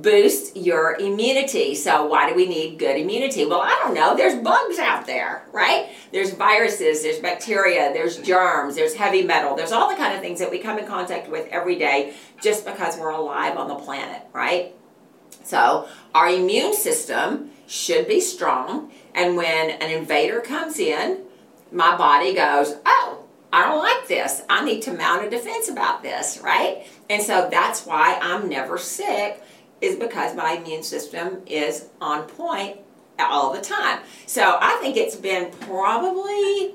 boost 0.00 0.56
your 0.56 0.96
immunity. 0.98 1.74
So 1.74 2.06
why 2.06 2.28
do 2.28 2.34
we 2.34 2.48
need 2.48 2.78
good 2.78 2.96
immunity? 2.96 3.44
Well, 3.44 3.60
I 3.60 3.78
don't 3.82 3.94
know. 3.94 4.16
There's 4.16 4.42
bugs 4.42 4.78
out 4.78 5.06
there, 5.06 5.46
right? 5.52 5.90
There's 6.12 6.32
viruses, 6.32 7.02
there's 7.02 7.18
bacteria, 7.18 7.92
there's 7.92 8.18
germs, 8.18 8.74
there's 8.74 8.94
heavy 8.94 9.22
metal. 9.22 9.54
There's 9.54 9.72
all 9.72 9.90
the 9.90 9.96
kind 9.96 10.14
of 10.14 10.20
things 10.20 10.38
that 10.40 10.50
we 10.50 10.58
come 10.58 10.78
in 10.78 10.86
contact 10.86 11.28
with 11.28 11.46
every 11.48 11.76
day 11.76 12.14
just 12.40 12.64
because 12.64 12.98
we're 12.98 13.10
alive 13.10 13.56
on 13.56 13.68
the 13.68 13.74
planet, 13.74 14.22
right? 14.32 14.74
So 15.44 15.88
our 16.14 16.28
immune 16.28 16.74
system 16.74 17.50
should 17.66 18.08
be 18.08 18.20
strong. 18.20 18.90
And 19.14 19.36
when 19.36 19.70
an 19.70 19.90
invader 19.90 20.40
comes 20.40 20.78
in, 20.78 21.20
my 21.70 21.96
body 21.96 22.34
goes, 22.34 22.76
oh, 22.86 23.24
I 23.52 23.64
don't 23.64 23.78
like 23.78 24.08
this. 24.08 24.42
I 24.48 24.64
need 24.64 24.80
to 24.82 24.94
mount 24.94 25.26
a 25.26 25.30
defense 25.30 25.68
about 25.68 26.02
this, 26.02 26.38
right? 26.42 26.86
And 27.10 27.22
so 27.22 27.48
that's 27.50 27.84
why 27.84 28.18
I'm 28.22 28.48
never 28.48 28.78
sick 28.78 29.42
is 29.82 29.96
because 29.96 30.34
my 30.34 30.52
immune 30.52 30.82
system 30.82 31.42
is 31.46 31.88
on 32.00 32.22
point 32.22 32.78
all 33.18 33.52
the 33.52 33.60
time. 33.60 34.00
So 34.26 34.56
I 34.60 34.78
think 34.80 34.96
it's 34.96 35.16
been 35.16 35.50
probably, 35.60 36.74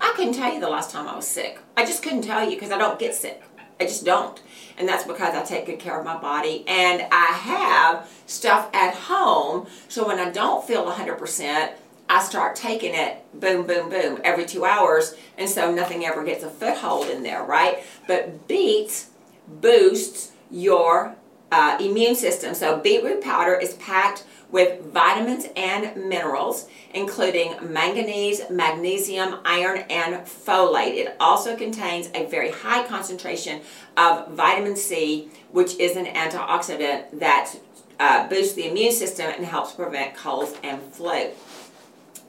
I 0.00 0.12
couldn't 0.16 0.34
tell 0.34 0.54
you 0.54 0.60
the 0.60 0.70
last 0.70 0.90
time 0.90 1.06
I 1.08 1.16
was 1.16 1.26
sick. 1.26 1.58
I 1.76 1.84
just 1.84 2.02
couldn't 2.02 2.22
tell 2.22 2.48
you 2.48 2.56
because 2.56 2.70
I 2.70 2.78
don't 2.78 2.98
get 2.98 3.14
sick. 3.14 3.42
I 3.78 3.84
just 3.84 4.04
don't. 4.04 4.40
And 4.78 4.88
that's 4.88 5.04
because 5.04 5.34
I 5.34 5.42
take 5.42 5.66
good 5.66 5.78
care 5.78 5.98
of 5.98 6.04
my 6.04 6.16
body 6.16 6.64
and 6.66 7.06
I 7.12 7.26
have 7.26 8.08
stuff 8.26 8.70
at 8.72 8.94
home. 8.94 9.66
So 9.88 10.06
when 10.06 10.18
I 10.18 10.30
don't 10.30 10.66
feel 10.66 10.90
100%, 10.90 11.72
I 12.08 12.22
start 12.22 12.54
taking 12.54 12.94
it 12.94 13.24
boom, 13.38 13.66
boom, 13.66 13.90
boom 13.90 14.20
every 14.22 14.46
two 14.46 14.64
hours. 14.64 15.16
And 15.36 15.50
so 15.50 15.74
nothing 15.74 16.04
ever 16.04 16.22
gets 16.24 16.44
a 16.44 16.50
foothold 16.50 17.08
in 17.08 17.22
there, 17.22 17.42
right? 17.42 17.82
But 18.06 18.46
beets 18.46 19.10
boosts 19.48 20.32
your 20.50 21.16
uh, 21.52 21.78
immune 21.80 22.14
system. 22.14 22.54
So 22.54 22.78
beetroot 22.78 23.22
powder 23.22 23.54
is 23.54 23.74
packed 23.74 24.24
with 24.50 24.80
vitamins 24.92 25.46
and 25.56 26.08
minerals, 26.08 26.68
including 26.94 27.56
manganese, 27.72 28.42
magnesium, 28.48 29.40
iron, 29.44 29.78
and 29.90 30.24
folate. 30.24 30.94
It 30.94 31.16
also 31.18 31.56
contains 31.56 32.08
a 32.14 32.26
very 32.26 32.50
high 32.50 32.86
concentration 32.86 33.62
of 33.96 34.28
vitamin 34.32 34.76
C, 34.76 35.28
which 35.50 35.76
is 35.78 35.96
an 35.96 36.06
antioxidant 36.06 37.18
that 37.18 37.54
uh, 37.98 38.28
boosts 38.28 38.54
the 38.54 38.68
immune 38.68 38.92
system 38.92 39.26
and 39.26 39.44
helps 39.44 39.72
prevent 39.72 40.14
colds 40.14 40.54
and 40.62 40.80
flu. 40.92 41.30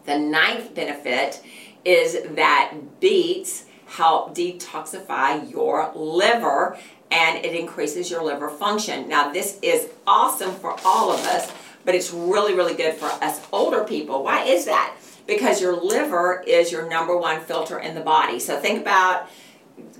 The 0.05 0.17
ninth 0.17 0.73
benefit 0.73 1.43
is 1.85 2.17
that 2.35 2.73
beets 2.99 3.65
help 3.85 4.35
detoxify 4.35 5.49
your 5.49 5.91
liver 5.95 6.77
and 7.11 7.43
it 7.45 7.55
increases 7.55 8.09
your 8.11 8.23
liver 8.23 8.49
function. 8.49 9.07
Now, 9.07 9.31
this 9.31 9.59
is 9.61 9.89
awesome 10.05 10.53
for 10.55 10.75
all 10.83 11.11
of 11.11 11.19
us, 11.21 11.51
but 11.85 11.95
it's 11.95 12.11
really, 12.11 12.53
really 12.53 12.75
good 12.75 12.95
for 12.95 13.05
us 13.05 13.45
older 13.51 13.83
people. 13.83 14.23
Why 14.23 14.43
is 14.43 14.65
that? 14.65 14.95
Because 15.25 15.61
your 15.61 15.75
liver 15.75 16.43
is 16.45 16.71
your 16.71 16.89
number 16.89 17.17
one 17.17 17.41
filter 17.41 17.79
in 17.79 17.95
the 17.95 18.01
body. 18.01 18.39
So 18.39 18.59
think 18.59 18.81
about, 18.81 19.29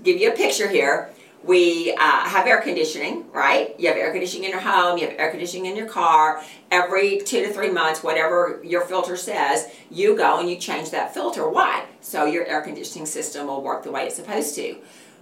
give 0.02 0.20
you 0.20 0.32
a 0.32 0.36
picture 0.36 0.68
here. 0.68 1.10
We 1.44 1.94
uh, 1.94 2.00
have 2.00 2.46
air 2.46 2.60
conditioning, 2.60 3.30
right? 3.30 3.78
You 3.78 3.88
have 3.88 3.96
air 3.96 4.10
conditioning 4.10 4.44
in 4.44 4.50
your 4.50 4.60
home, 4.60 4.98
you 4.98 5.06
have 5.08 5.18
air 5.18 5.30
conditioning 5.30 5.66
in 5.66 5.76
your 5.76 5.86
car. 5.86 6.42
Every 6.70 7.18
two 7.18 7.44
to 7.46 7.52
three 7.52 7.70
months, 7.70 8.02
whatever 8.02 8.60
your 8.64 8.82
filter 8.82 9.16
says, 9.16 9.68
you 9.88 10.16
go 10.16 10.40
and 10.40 10.50
you 10.50 10.56
change 10.56 10.90
that 10.90 11.14
filter. 11.14 11.48
Why? 11.48 11.84
So 12.00 12.24
your 12.24 12.44
air 12.44 12.60
conditioning 12.60 13.06
system 13.06 13.46
will 13.46 13.62
work 13.62 13.84
the 13.84 13.92
way 13.92 14.06
it's 14.06 14.16
supposed 14.16 14.56
to. 14.56 14.76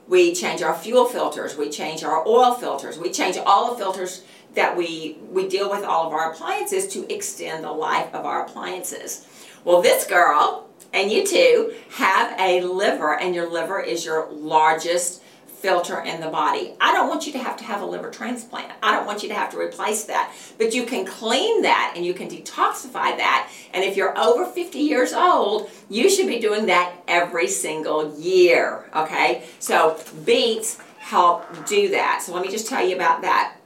We 0.08 0.34
change 0.34 0.62
our 0.62 0.74
fuel 0.74 1.06
filters. 1.06 1.56
We 1.56 1.68
change 1.68 2.04
our 2.04 2.26
oil 2.26 2.54
filters. 2.54 2.98
We 2.98 3.10
change 3.10 3.36
all 3.36 3.72
the 3.72 3.78
filters 3.78 4.22
that 4.54 4.76
we, 4.76 5.18
we 5.30 5.48
deal 5.48 5.70
with 5.70 5.84
all 5.84 6.06
of 6.06 6.12
our 6.12 6.32
appliances 6.32 6.86
to 6.88 7.12
extend 7.12 7.64
the 7.64 7.72
life 7.72 8.14
of 8.14 8.24
our 8.24 8.46
appliances. 8.46 9.26
Well, 9.64 9.82
this 9.82 10.06
girl 10.06 10.68
and 10.92 11.10
you 11.10 11.26
too 11.26 11.74
have 11.90 12.38
a 12.40 12.62
liver 12.62 13.18
and 13.18 13.34
your 13.34 13.50
liver 13.50 13.80
is 13.80 14.04
your 14.04 14.30
largest 14.30 15.22
filter 15.66 16.00
in 16.00 16.20
the 16.20 16.28
body. 16.28 16.74
I 16.80 16.92
don't 16.92 17.08
want 17.08 17.26
you 17.26 17.32
to 17.32 17.40
have 17.40 17.56
to 17.56 17.64
have 17.64 17.82
a 17.82 17.84
liver 17.84 18.08
transplant. 18.08 18.70
I 18.84 18.92
don't 18.92 19.04
want 19.04 19.24
you 19.24 19.28
to 19.30 19.34
have 19.34 19.50
to 19.50 19.58
replace 19.58 20.04
that. 20.04 20.32
But 20.58 20.72
you 20.72 20.86
can 20.86 21.04
clean 21.04 21.62
that 21.62 21.94
and 21.96 22.06
you 22.06 22.14
can 22.14 22.28
detoxify 22.28 23.16
that. 23.16 23.50
And 23.74 23.82
if 23.82 23.96
you're 23.96 24.16
over 24.16 24.46
50 24.46 24.78
years 24.78 25.12
old, 25.12 25.68
you 25.88 26.08
should 26.08 26.28
be 26.28 26.38
doing 26.38 26.66
that 26.66 26.94
every 27.08 27.48
single 27.48 28.16
year. 28.16 28.88
Okay? 28.94 29.42
So 29.58 30.00
beets 30.24 30.78
help 30.98 31.44
do 31.66 31.88
that. 31.88 32.22
So 32.22 32.32
let 32.32 32.42
me 32.42 32.50
just 32.52 32.68
tell 32.68 32.86
you 32.86 32.94
about 32.94 33.22
that. 33.22 33.56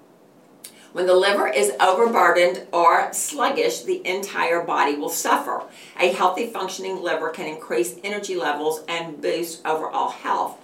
When 0.93 1.07
the 1.07 1.15
liver 1.15 1.49
is 1.49 1.73
overburdened 1.79 2.67
or 2.73 3.13
sluggish, 3.13 3.83
the 3.83 4.05
entire 4.09 4.63
body 4.63 4.97
will 4.97 5.11
suffer. 5.11 5.65
A 6.01 6.13
healthy 6.13 6.47
functioning 6.47 7.03
liver 7.03 7.29
can 7.29 7.47
increase 7.47 7.97
energy 8.03 8.37
levels 8.37 8.81
and 8.89 9.21
boost 9.21 9.65
overall 9.67 10.09
health. 10.09 10.57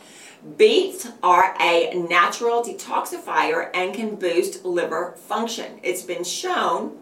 Beets 0.56 1.08
are 1.22 1.54
a 1.60 1.94
natural 1.94 2.62
detoxifier 2.62 3.70
and 3.74 3.94
can 3.94 4.16
boost 4.16 4.64
liver 4.64 5.12
function. 5.16 5.80
It's 5.82 6.02
been 6.02 6.24
shown 6.24 6.98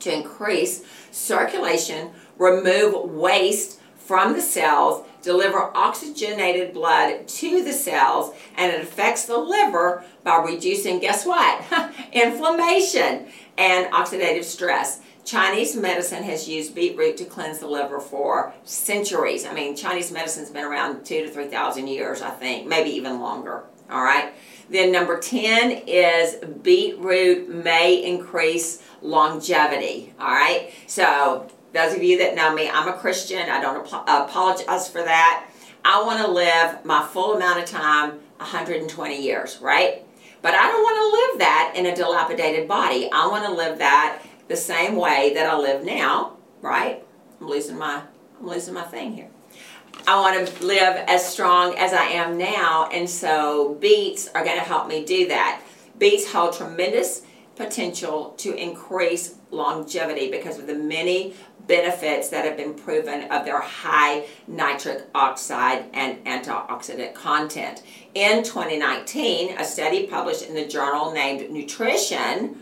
to 0.00 0.12
increase 0.12 0.84
circulation, 1.10 2.10
remove 2.38 3.10
waste 3.10 3.80
from 3.96 4.34
the 4.34 4.40
cells, 4.40 5.06
deliver 5.22 5.76
oxygenated 5.76 6.74
blood 6.74 7.26
to 7.28 7.62
the 7.62 7.72
cells, 7.72 8.34
and 8.56 8.72
it 8.72 8.82
affects 8.82 9.24
the 9.26 9.38
liver 9.38 10.04
by 10.24 10.36
reducing, 10.36 10.98
guess 10.98 11.24
what? 11.24 11.64
Inflammation 12.12 13.26
and 13.56 13.92
oxidative 13.92 14.44
stress. 14.44 15.00
Chinese 15.24 15.76
medicine 15.76 16.22
has 16.24 16.48
used 16.48 16.74
beetroot 16.74 17.16
to 17.16 17.24
cleanse 17.24 17.60
the 17.60 17.66
liver 17.66 18.00
for 18.00 18.52
centuries. 18.64 19.46
I 19.46 19.54
mean, 19.54 19.76
Chinese 19.76 20.10
medicine's 20.10 20.50
been 20.50 20.64
around 20.64 21.04
two 21.04 21.24
to 21.24 21.30
3,000 21.30 21.86
years, 21.86 22.22
I 22.22 22.30
think, 22.30 22.66
maybe 22.66 22.90
even 22.90 23.20
longer. 23.20 23.64
All 23.90 24.02
right. 24.02 24.34
Then 24.70 24.90
number 24.90 25.18
10 25.18 25.82
is 25.86 26.36
beetroot 26.62 27.48
may 27.48 28.04
increase 28.04 28.82
longevity. 29.02 30.14
All 30.18 30.30
right. 30.30 30.72
So 30.86 31.48
those 31.72 31.94
of 31.94 32.02
you 32.02 32.18
that 32.18 32.34
know 32.34 32.54
me, 32.54 32.68
I'm 32.68 32.88
a 32.88 32.94
Christian. 32.94 33.48
I 33.48 33.60
don't 33.60 33.86
apologize 33.86 34.88
for 34.88 35.02
that. 35.02 35.48
I 35.84 36.02
want 36.02 36.24
to 36.24 36.30
live 36.30 36.84
my 36.84 37.06
full 37.06 37.34
amount 37.34 37.60
of 37.60 37.66
time, 37.66 38.20
120 38.38 39.20
years, 39.20 39.58
right? 39.60 40.04
But 40.40 40.54
I 40.54 40.68
don't 40.68 40.82
want 40.82 40.96
to 40.96 41.16
live 41.16 41.38
that 41.40 41.72
in 41.76 41.86
a 41.86 41.94
dilapidated 41.94 42.66
body. 42.66 43.08
I 43.12 43.26
want 43.28 43.44
to 43.44 43.52
live 43.52 43.78
that 43.78 44.22
the 44.48 44.56
same 44.56 44.96
way 44.96 45.32
that 45.34 45.46
I 45.46 45.56
live 45.56 45.84
now, 45.84 46.36
right? 46.60 47.04
I'm 47.40 47.48
losing 47.48 47.78
my 47.78 48.02
I'm 48.40 48.48
losing 48.48 48.74
my 48.74 48.82
thing 48.82 49.14
here. 49.14 49.28
I 50.06 50.18
want 50.18 50.48
to 50.48 50.64
live 50.64 50.96
as 51.06 51.24
strong 51.24 51.76
as 51.76 51.92
I 51.92 52.04
am 52.04 52.36
now, 52.36 52.88
and 52.92 53.08
so 53.08 53.74
beets 53.80 54.28
are 54.34 54.44
going 54.44 54.56
to 54.56 54.64
help 54.64 54.88
me 54.88 55.04
do 55.04 55.28
that. 55.28 55.62
Beets 55.98 56.32
hold 56.32 56.54
tremendous 56.54 57.22
potential 57.56 58.34
to 58.38 58.54
increase 58.54 59.36
longevity 59.50 60.30
because 60.30 60.58
of 60.58 60.66
the 60.66 60.74
many 60.74 61.34
benefits 61.66 62.28
that 62.30 62.44
have 62.44 62.56
been 62.56 62.74
proven 62.74 63.30
of 63.30 63.44
their 63.44 63.60
high 63.60 64.24
nitric 64.48 65.04
oxide 65.14 65.84
and 65.92 66.24
antioxidant 66.24 67.14
content. 67.14 67.82
In 68.14 68.42
2019, 68.42 69.56
a 69.58 69.64
study 69.64 70.06
published 70.06 70.42
in 70.42 70.54
the 70.54 70.66
journal 70.66 71.12
named 71.12 71.50
Nutrition 71.50 72.60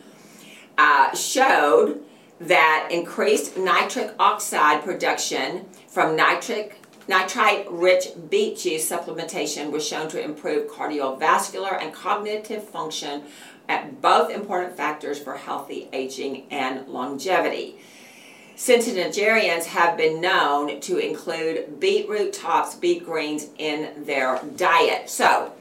uh, 0.81 1.15
showed 1.15 2.01
that 2.41 2.89
increased 2.91 3.59
nitric 3.59 4.15
oxide 4.19 4.83
production 4.83 5.67
from 5.87 6.17
nitric 6.17 6.77
nitrite-rich 7.07 8.09
beet 8.31 8.57
juice 8.57 8.89
supplementation 8.89 9.71
was 9.71 9.87
shown 9.87 10.09
to 10.09 10.23
improve 10.23 10.71
cardiovascular 10.71 11.83
and 11.83 11.93
cognitive 11.93 12.63
function 12.67 13.23
at 13.69 14.01
both 14.01 14.31
important 14.31 14.75
factors 14.77 15.19
for 15.19 15.37
healthy 15.37 15.89
aging 15.93 16.47
and 16.51 16.89
longevity. 16.89 17.79
Centenarians 18.57 19.67
have 19.67 19.97
been 19.97 20.21
known 20.21 20.81
to 20.81 20.99
include 20.99 21.81
beetroot 21.81 22.33
tops, 22.33 22.75
beet 22.75 23.05
greens 23.05 23.49
in 23.59 24.05
their 24.05 24.41
diet. 24.57 25.11
So, 25.11 25.53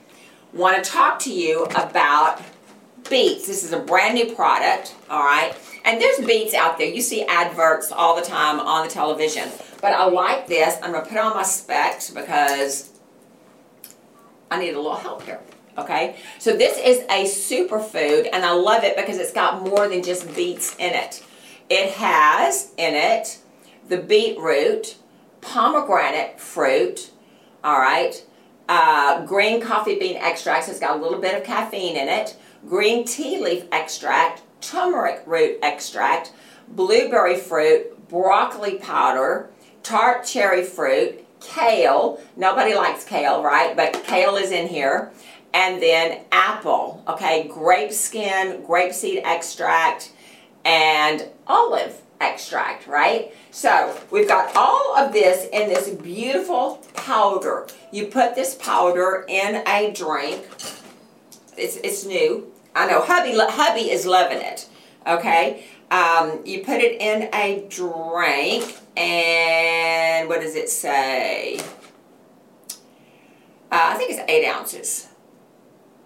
want 0.53 0.82
to 0.84 0.89
talk 0.89 1.19
to 1.19 1.34
you 1.34 1.63
about 1.75 2.41
beets. 3.09 3.47
This 3.47 3.63
is 3.63 3.71
a 3.73 3.79
brand 3.79 4.15
new 4.15 4.33
product, 4.33 4.95
all 5.09 5.23
right? 5.23 5.53
And 5.85 6.01
there's 6.01 6.25
beets 6.25 6.53
out 6.53 6.77
there. 6.77 6.88
You 6.88 7.01
see 7.01 7.23
adverts 7.23 7.91
all 7.91 8.15
the 8.15 8.21
time 8.21 8.59
on 8.59 8.85
the 8.85 8.91
television. 8.91 9.49
But 9.81 9.93
I 9.93 10.05
like 10.05 10.47
this. 10.47 10.77
I'm 10.83 10.91
going 10.91 11.03
to 11.03 11.09
put 11.09 11.17
on 11.17 11.33
my 11.33 11.43
specs 11.43 12.09
because 12.09 12.91
I 14.51 14.59
need 14.59 14.73
a 14.73 14.77
little 14.77 14.95
help 14.95 15.23
here. 15.23 15.39
Okay, 15.77 16.17
so 16.39 16.57
this 16.57 16.77
is 16.77 17.05
a 17.09 17.23
superfood 17.23 18.27
and 18.33 18.43
I 18.43 18.51
love 18.51 18.83
it 18.83 18.97
because 18.97 19.17
it's 19.17 19.31
got 19.31 19.63
more 19.63 19.88
than 19.88 20.03
just 20.03 20.35
beets 20.35 20.75
in 20.75 20.93
it. 20.93 21.23
It 21.69 21.91
has 21.91 22.73
in 22.75 22.95
it 22.95 23.39
the 23.88 23.97
beetroot, 23.97 24.97
pomegranate 25.41 26.39
fruit, 26.39 27.12
all 27.63 27.79
right, 27.79 28.23
uh, 28.67 29.25
green 29.25 29.62
coffee 29.62 29.97
bean 29.97 30.17
extract, 30.17 30.65
so 30.65 30.71
it's 30.71 30.79
got 30.79 30.97
a 30.97 31.01
little 31.01 31.19
bit 31.19 31.35
of 31.35 31.43
caffeine 31.43 31.95
in 31.95 32.07
it, 32.07 32.38
green 32.67 33.06
tea 33.06 33.39
leaf 33.39 33.65
extract, 33.72 34.41
turmeric 34.62 35.24
root 35.26 35.60
extract, 35.62 36.34
blueberry 36.67 37.38
fruit, 37.38 38.08
broccoli 38.10 38.76
powder, 38.76 39.50
tart 39.84 40.26
cherry 40.26 40.63
fruit, 40.63 41.26
kale. 41.39 42.22
Nobody 42.36 42.76
likes 42.76 43.06
kale, 43.06 43.41
right? 43.43 43.76
But 43.76 44.04
kale 44.04 44.36
is 44.36 44.52
in 44.52 44.67
here. 44.67 45.12
And 45.54 45.82
then 45.82 46.22
apple, 46.32 47.04
okay, 47.08 47.48
grape 47.48 47.91
skin, 47.91 48.63
grape 48.65 48.93
seed 48.93 49.22
extract, 49.24 50.12
and 50.63 51.28
olive 51.48 52.00
extract, 52.22 52.86
right? 52.86 53.34
So 53.50 53.98
we've 54.12 54.28
got 54.28 54.56
all 54.56 54.95
of 54.95 55.12
this 55.12 55.48
in 55.52 55.69
this 55.69 55.89
beautiful 55.89 56.86
powder. 56.93 57.67
You 57.91 58.08
put 58.08 58.36
this 58.36 58.56
powder 58.56 59.26
in 59.28 59.63
a 59.67 59.91
drink. 59.91 60.48
It's, 61.60 61.78
it's 61.78 62.06
new. 62.06 62.52
I 62.76 62.88
know 62.88 63.02
hubby, 63.02 63.34
hubby 63.36 63.91
is 63.91 64.06
loving 64.06 64.39
it, 64.39 64.67
okay? 65.06 65.65
Um, 65.91 66.41
you 66.45 66.63
put 66.63 66.82
it 66.82 67.02
in 67.02 67.30
a 67.34 67.65
drink 67.67 68.78
and 68.95 70.30
what 70.30 70.41
does 70.41 70.56
it 70.56 70.69
say? 70.69 71.60
Uh, 73.72 73.93
I 73.93 73.95
think 73.95 74.12
it's 74.12 74.22
8 74.28 74.48
ounces. 74.48 75.08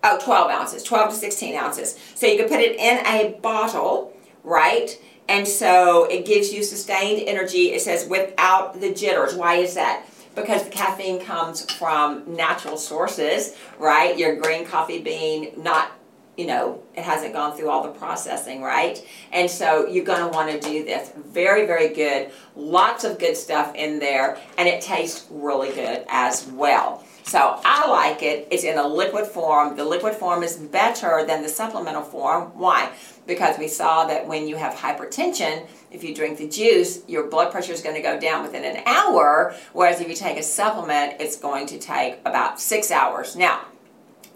Oh, 0.03 0.19
12 0.21 0.51
ounces, 0.51 0.83
12 0.83 1.11
to 1.11 1.15
16 1.15 1.55
ounces. 1.55 1.97
So 2.15 2.27
you 2.27 2.37
can 2.37 2.49
put 2.49 2.59
it 2.59 2.75
in 2.75 3.05
a 3.05 3.39
bottle, 3.41 4.13
right? 4.43 4.97
And 5.29 5.47
so 5.47 6.05
it 6.05 6.25
gives 6.25 6.53
you 6.53 6.63
sustained 6.63 7.23
energy. 7.27 7.71
It 7.71 7.81
says 7.81 8.07
without 8.07 8.81
the 8.81 8.93
jitters. 8.93 9.35
Why 9.35 9.55
is 9.55 9.75
that? 9.75 10.05
Because 10.35 10.63
the 10.63 10.71
caffeine 10.71 11.19
comes 11.19 11.69
from 11.71 12.35
natural 12.35 12.77
sources, 12.77 13.55
right? 13.77 14.17
Your 14.17 14.35
green 14.35 14.65
coffee 14.65 15.01
bean, 15.01 15.51
not, 15.57 15.91
you 16.37 16.47
know, 16.47 16.81
it 16.95 17.03
hasn't 17.03 17.33
gone 17.33 17.55
through 17.55 17.69
all 17.69 17.83
the 17.83 17.91
processing, 17.91 18.61
right? 18.61 19.05
And 19.31 19.49
so 19.49 19.87
you're 19.87 20.05
going 20.05 20.21
to 20.21 20.29
want 20.29 20.49
to 20.51 20.59
do 20.59 20.83
this. 20.83 21.11
Very, 21.27 21.65
very 21.67 21.93
good. 21.93 22.31
Lots 22.55 23.03
of 23.03 23.19
good 23.19 23.37
stuff 23.37 23.75
in 23.75 23.99
there, 23.99 24.39
and 24.57 24.67
it 24.67 24.81
tastes 24.81 25.27
really 25.29 25.71
good 25.73 26.03
as 26.09 26.47
well. 26.47 27.05
So 27.23 27.59
I 27.63 27.89
like 27.89 28.21
it. 28.21 28.47
It's 28.51 28.63
in 28.63 28.77
a 28.77 28.87
liquid 28.87 29.25
form. 29.25 29.75
The 29.75 29.85
liquid 29.85 30.13
form 30.13 30.43
is 30.43 30.57
better 30.57 31.25
than 31.25 31.41
the 31.41 31.49
supplemental 31.49 32.03
form. 32.03 32.51
Why? 32.53 32.91
Because 33.25 33.57
we 33.57 33.67
saw 33.67 34.05
that 34.05 34.27
when 34.27 34.47
you 34.47 34.57
have 34.57 34.73
hypertension, 34.73 35.65
if 35.89 36.03
you 36.03 36.13
drink 36.13 36.37
the 36.37 36.47
juice, 36.47 37.01
your 37.07 37.27
blood 37.27 37.51
pressure 37.51 37.71
is 37.71 37.81
going 37.81 37.95
to 37.95 38.01
go 38.01 38.19
down 38.19 38.43
within 38.43 38.65
an 38.65 38.83
hour, 38.85 39.55
whereas 39.71 40.01
if 40.01 40.09
you 40.09 40.15
take 40.15 40.37
a 40.37 40.43
supplement, 40.43 41.21
it's 41.21 41.37
going 41.37 41.65
to 41.67 41.79
take 41.79 42.19
about 42.25 42.59
six 42.59 42.91
hours. 42.91 43.35
Now, 43.35 43.65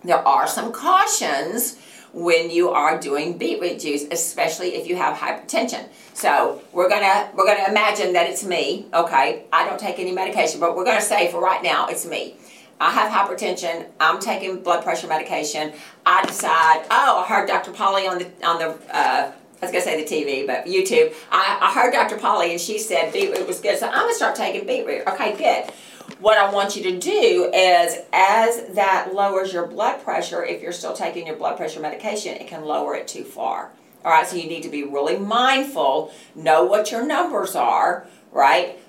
there 0.03 0.25
are 0.25 0.47
some 0.47 0.71
cautions 0.71 1.77
when 2.13 2.49
you 2.49 2.69
are 2.69 2.99
doing 2.99 3.37
beetroot 3.37 3.79
juice, 3.79 4.05
especially 4.11 4.75
if 4.75 4.87
you 4.87 4.95
have 4.95 5.17
hypertension. 5.17 5.87
So 6.13 6.61
we're 6.71 6.89
gonna 6.89 7.29
we're 7.35 7.45
gonna 7.45 7.69
imagine 7.69 8.13
that 8.13 8.29
it's 8.29 8.43
me. 8.43 8.87
Okay, 8.93 9.43
I 9.51 9.67
don't 9.67 9.79
take 9.79 9.99
any 9.99 10.11
medication, 10.11 10.59
but 10.59 10.75
we're 10.75 10.85
gonna 10.85 11.01
say 11.01 11.29
for 11.31 11.41
right 11.41 11.61
now 11.61 11.87
it's 11.87 12.05
me. 12.05 12.35
I 12.79 12.91
have 12.91 13.11
hypertension. 13.11 13.87
I'm 13.99 14.19
taking 14.19 14.61
blood 14.61 14.83
pressure 14.83 15.07
medication. 15.07 15.73
I 16.05 16.25
decide, 16.25 16.85
oh, 16.91 17.23
I 17.23 17.27
heard 17.27 17.47
Dr. 17.47 17.71
Polly 17.71 18.07
on 18.07 18.19
the 18.19 18.25
on 18.45 18.59
the 18.59 18.95
uh, 18.95 19.31
I 19.61 19.65
was 19.65 19.71
gonna 19.71 19.83
say 19.83 20.03
the 20.03 20.09
TV, 20.09 20.45
but 20.45 20.65
YouTube. 20.65 21.13
I, 21.31 21.57
I 21.61 21.73
heard 21.73 21.91
Dr. 21.91 22.17
Polly 22.17 22.51
and 22.51 22.61
she 22.61 22.77
said 22.77 23.11
beetroot 23.11 23.47
was 23.47 23.59
good, 23.59 23.79
so 23.79 23.87
I'm 23.87 24.01
gonna 24.01 24.13
start 24.13 24.35
taking 24.35 24.67
beetroot. 24.67 25.07
Okay, 25.07 25.35
good. 25.35 25.73
What 26.19 26.37
I 26.37 26.51
want 26.53 26.75
you 26.75 26.83
to 26.83 26.99
do 26.99 27.51
is, 27.53 27.97
as 28.13 28.75
that 28.75 29.09
lowers 29.13 29.51
your 29.51 29.67
blood 29.67 30.03
pressure, 30.03 30.43
if 30.43 30.61
you're 30.61 30.71
still 30.71 30.93
taking 30.93 31.27
your 31.27 31.35
blood 31.35 31.57
pressure 31.57 31.79
medication, 31.79 32.35
it 32.35 32.47
can 32.47 32.63
lower 32.63 32.95
it 32.95 33.07
too 33.07 33.23
far. 33.23 33.71
All 34.05 34.11
right, 34.11 34.25
so 34.25 34.35
you 34.35 34.47
need 34.47 34.63
to 34.63 34.69
be 34.69 34.83
really 34.83 35.17
mindful, 35.17 36.13
know 36.33 36.63
what 36.63 36.91
your 36.91 37.05
numbers 37.05 37.55
are, 37.55 38.07
right? 38.31 38.79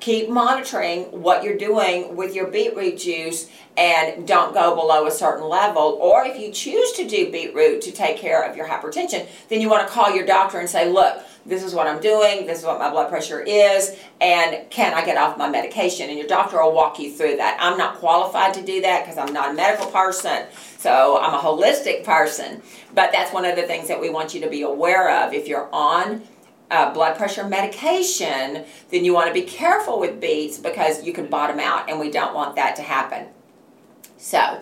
Keep 0.00 0.28
monitoring 0.28 1.04
what 1.22 1.42
you're 1.42 1.56
doing 1.56 2.16
with 2.16 2.34
your 2.34 2.46
beetroot 2.46 2.98
juice 2.98 3.48
and 3.76 4.26
don't 4.26 4.52
go 4.54 4.74
below 4.74 5.06
a 5.06 5.10
certain 5.10 5.48
level. 5.48 5.98
Or 6.00 6.24
if 6.24 6.38
you 6.38 6.52
choose 6.52 6.92
to 6.92 7.06
do 7.06 7.30
beetroot 7.30 7.80
to 7.82 7.92
take 7.92 8.16
care 8.16 8.42
of 8.42 8.56
your 8.56 8.66
hypertension, 8.66 9.26
then 9.48 9.60
you 9.60 9.68
want 9.68 9.86
to 9.86 9.92
call 9.92 10.14
your 10.14 10.26
doctor 10.26 10.58
and 10.58 10.68
say, 10.68 10.90
look, 10.90 11.22
this 11.46 11.62
is 11.62 11.74
what 11.74 11.86
I'm 11.86 12.00
doing, 12.00 12.46
this 12.46 12.58
is 12.58 12.64
what 12.64 12.78
my 12.78 12.90
blood 12.90 13.08
pressure 13.08 13.40
is, 13.40 13.96
and 14.20 14.68
can 14.70 14.92
I 14.92 15.04
get 15.04 15.16
off 15.16 15.38
my 15.38 15.48
medication? 15.48 16.10
And 16.10 16.18
your 16.18 16.26
doctor 16.26 16.62
will 16.62 16.74
walk 16.74 16.98
you 16.98 17.10
through 17.10 17.36
that. 17.36 17.56
I'm 17.60 17.78
not 17.78 17.96
qualified 17.96 18.52
to 18.54 18.62
do 18.62 18.82
that 18.82 19.04
because 19.04 19.16
I'm 19.16 19.32
not 19.32 19.52
a 19.52 19.54
medical 19.54 19.86
person, 19.86 20.44
so 20.76 21.18
I'm 21.18 21.32
a 21.32 21.38
holistic 21.38 22.04
person. 22.04 22.62
But 22.94 23.12
that's 23.12 23.32
one 23.32 23.44
of 23.44 23.56
the 23.56 23.62
things 23.62 23.88
that 23.88 24.00
we 24.00 24.10
want 24.10 24.34
you 24.34 24.40
to 24.42 24.50
be 24.50 24.62
aware 24.62 25.24
of. 25.24 25.32
If 25.32 25.48
you're 25.48 25.68
on 25.72 26.22
uh, 26.70 26.92
blood 26.92 27.16
pressure 27.16 27.46
medication, 27.46 28.64
then 28.90 29.04
you 29.04 29.14
want 29.14 29.28
to 29.28 29.34
be 29.34 29.42
careful 29.42 29.98
with 29.98 30.20
beets 30.20 30.58
because 30.58 31.04
you 31.04 31.12
can 31.12 31.26
bottom 31.26 31.58
out, 31.58 31.88
and 31.88 31.98
we 31.98 32.10
don't 32.10 32.34
want 32.34 32.56
that 32.56 32.76
to 32.76 32.82
happen. 32.82 33.26
So, 34.16 34.60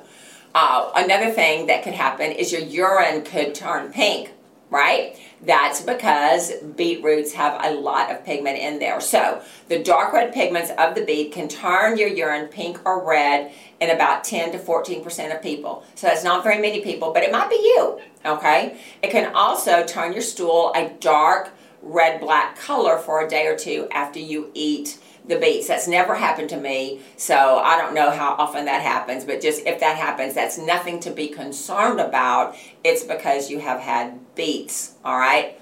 uh, 0.55 0.91
another 0.95 1.31
thing 1.31 1.67
that 1.67 1.83
could 1.83 1.95
happen 1.95 2.31
is 2.33 2.53
your 2.53 2.63
urine 2.63 3.23
could 3.25 3.55
turn 3.55 3.93
pink, 3.93 4.33
right? 4.71 5.19
That's 5.43 5.83
because 5.83 6.53
beetroots 6.77 7.33
have 7.33 7.63
a 7.63 7.75
lot 7.75 8.11
of 8.11 8.25
pigment 8.25 8.59
in 8.59 8.79
there. 8.79 9.01
So, 9.01 9.43
the 9.69 9.83
dark 9.83 10.13
red 10.13 10.33
pigments 10.33 10.71
of 10.79 10.95
the 10.95 11.05
beet 11.05 11.33
can 11.33 11.49
turn 11.49 11.99
your 11.99 12.09
urine 12.09 12.49
pink 12.49 12.81
or 12.87 13.07
red 13.07 13.53
in 13.81 13.91
about 13.91 14.25
10 14.25 14.53
to 14.53 14.59
14% 14.59 15.35
of 15.35 15.43
people. 15.43 15.85
So, 15.95 16.07
that's 16.07 16.25
not 16.25 16.43
very 16.43 16.61
many 16.61 16.81
people, 16.81 17.13
but 17.13 17.23
it 17.23 17.33
might 17.33 17.51
be 17.51 17.57
you, 17.57 18.01
okay? 18.25 18.79
It 19.03 19.11
can 19.11 19.35
also 19.35 19.85
turn 19.85 20.13
your 20.13 20.23
stool 20.23 20.73
a 20.75 20.89
dark 21.01 21.51
red 21.87 22.21
black 22.21 22.59
color 22.59 22.99
for 22.99 23.25
a 23.25 23.29
day 23.29 23.47
or 23.47 23.57
two 23.57 23.89
after 23.91 24.19
you 24.19 24.51
eat 24.55 24.99
the 25.27 25.39
beets. 25.39 25.69
That's 25.69 25.89
never 25.89 26.15
happened 26.15 26.51
to 26.51 26.57
me, 26.57 27.01
so 27.17 27.59
I 27.59 27.77
don't 27.77 27.95
know 27.95 28.11
how 28.11 28.35
often 28.35 28.65
that 28.67 28.83
happens, 28.83 29.25
but 29.25 29.41
just 29.41 29.67
if 29.67 29.81
that 29.81 29.97
happens, 29.97 30.35
that's 30.35 30.59
nothing 30.59 31.01
to 31.01 31.11
be 31.11 31.29
concerned 31.29 32.01
about. 32.01 32.57
It's 32.85 33.03
because 33.03 33.51
you 33.51 33.61
have 33.61 33.81
had 33.81 34.35
beets, 34.35 34.95
all 35.05 35.19
right? 35.19 35.59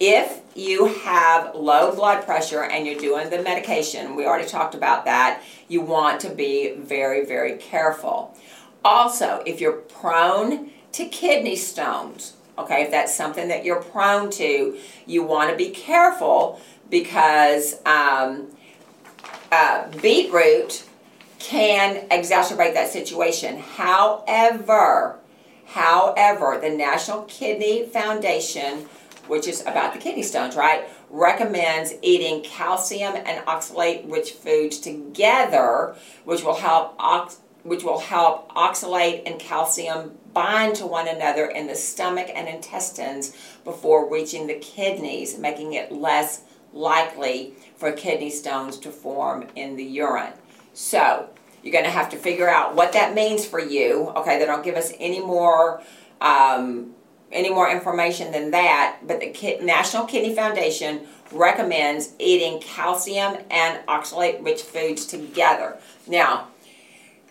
If 0.00 0.40
you 0.56 0.86
have 0.86 1.54
low 1.54 1.94
blood 1.94 2.24
pressure 2.24 2.64
and 2.64 2.86
you're 2.86 2.98
doing 2.98 3.30
the 3.30 3.42
medication, 3.42 4.16
we 4.16 4.26
already 4.26 4.48
talked 4.48 4.74
about 4.74 5.04
that, 5.04 5.42
you 5.68 5.80
want 5.80 6.20
to 6.22 6.30
be 6.30 6.74
very, 6.74 7.24
very 7.24 7.56
careful. 7.56 8.36
Also, 8.84 9.42
if 9.46 9.60
you're 9.60 9.72
prone 9.72 10.70
to 10.92 11.06
kidney 11.06 11.56
stones, 11.56 12.34
Okay, 12.56 12.82
if 12.82 12.90
that's 12.90 13.14
something 13.14 13.48
that 13.48 13.64
you're 13.64 13.82
prone 13.82 14.30
to, 14.30 14.78
you 15.06 15.22
want 15.24 15.50
to 15.50 15.56
be 15.56 15.70
careful 15.70 16.60
because 16.88 17.76
um, 17.84 18.46
uh, 19.50 19.88
beetroot 20.00 20.84
can 21.38 22.08
exacerbate 22.08 22.74
that 22.74 22.88
situation. 22.90 23.58
However, 23.58 25.18
however, 25.66 26.58
the 26.60 26.70
National 26.70 27.22
Kidney 27.24 27.86
Foundation, 27.86 28.86
which 29.26 29.48
is 29.48 29.60
about 29.62 29.92
the 29.92 29.98
kidney 29.98 30.22
stones, 30.22 30.54
right, 30.54 30.88
recommends 31.10 31.94
eating 32.02 32.42
calcium 32.42 33.14
and 33.14 33.44
oxalate 33.46 34.10
rich 34.10 34.32
foods 34.32 34.78
together, 34.78 35.94
which 36.24 36.42
will 36.42 36.54
help 36.54 36.94
ox- 36.98 37.38
which 37.64 37.82
will 37.82 37.98
help 37.98 38.48
oxalate 38.54 39.22
and 39.26 39.40
calcium 39.40 40.16
bind 40.32 40.76
to 40.76 40.86
one 40.86 41.08
another 41.08 41.46
in 41.46 41.66
the 41.66 41.74
stomach 41.74 42.30
and 42.34 42.48
intestines 42.48 43.36
before 43.64 44.10
reaching 44.10 44.46
the 44.46 44.54
kidneys, 44.54 45.38
making 45.38 45.72
it 45.72 45.90
less 45.90 46.42
likely 46.72 47.54
for 47.76 47.90
kidney 47.92 48.30
stones 48.30 48.78
to 48.78 48.90
form 48.90 49.46
in 49.56 49.76
the 49.76 49.84
urine. 49.84 50.32
So, 50.72 51.28
you're 51.62 51.72
going 51.72 51.84
to 51.84 51.90
have 51.90 52.10
to 52.10 52.16
figure 52.16 52.48
out 52.48 52.74
what 52.74 52.92
that 52.92 53.14
means 53.14 53.46
for 53.46 53.58
you. 53.58 54.12
Okay, 54.16 54.38
they 54.38 54.44
don't 54.44 54.62
give 54.62 54.76
us 54.76 54.92
any 54.98 55.20
more 55.20 55.82
um, 56.20 56.94
any 57.32 57.50
more 57.50 57.68
information 57.68 58.30
than 58.30 58.52
that, 58.52 58.98
but 59.02 59.20
the 59.20 59.58
National 59.60 60.06
Kidney 60.06 60.34
Foundation 60.34 61.00
recommends 61.32 62.12
eating 62.18 62.60
calcium 62.60 63.38
and 63.50 63.84
oxalate 63.88 64.44
rich 64.44 64.62
foods 64.62 65.04
together. 65.04 65.76
Now, 66.06 66.48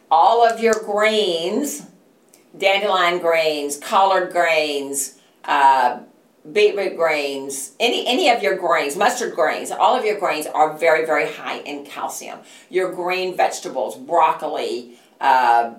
all 0.09 0.45
of 0.45 0.59
your 0.59 0.73
greens 0.73 1.87
dandelion 2.57 3.19
grains, 3.19 3.77
collard 3.77 4.31
grains, 4.31 5.17
uh, 5.45 5.99
beetroot 6.51 6.95
grains, 6.97 7.73
any, 7.79 8.05
any 8.05 8.29
of 8.29 8.43
your 8.43 8.57
grains, 8.57 8.95
mustard 8.95 9.33
grains, 9.33 9.71
all 9.71 9.97
of 9.97 10.05
your 10.05 10.19
grains 10.19 10.45
are 10.47 10.77
very, 10.77 11.05
very 11.05 11.31
high 11.31 11.59
in 11.59 11.85
calcium. 11.85 12.39
Your 12.69 12.91
green 12.91 13.35
vegetables, 13.35 13.97
broccoli, 13.97 14.97
uh, 15.21 15.75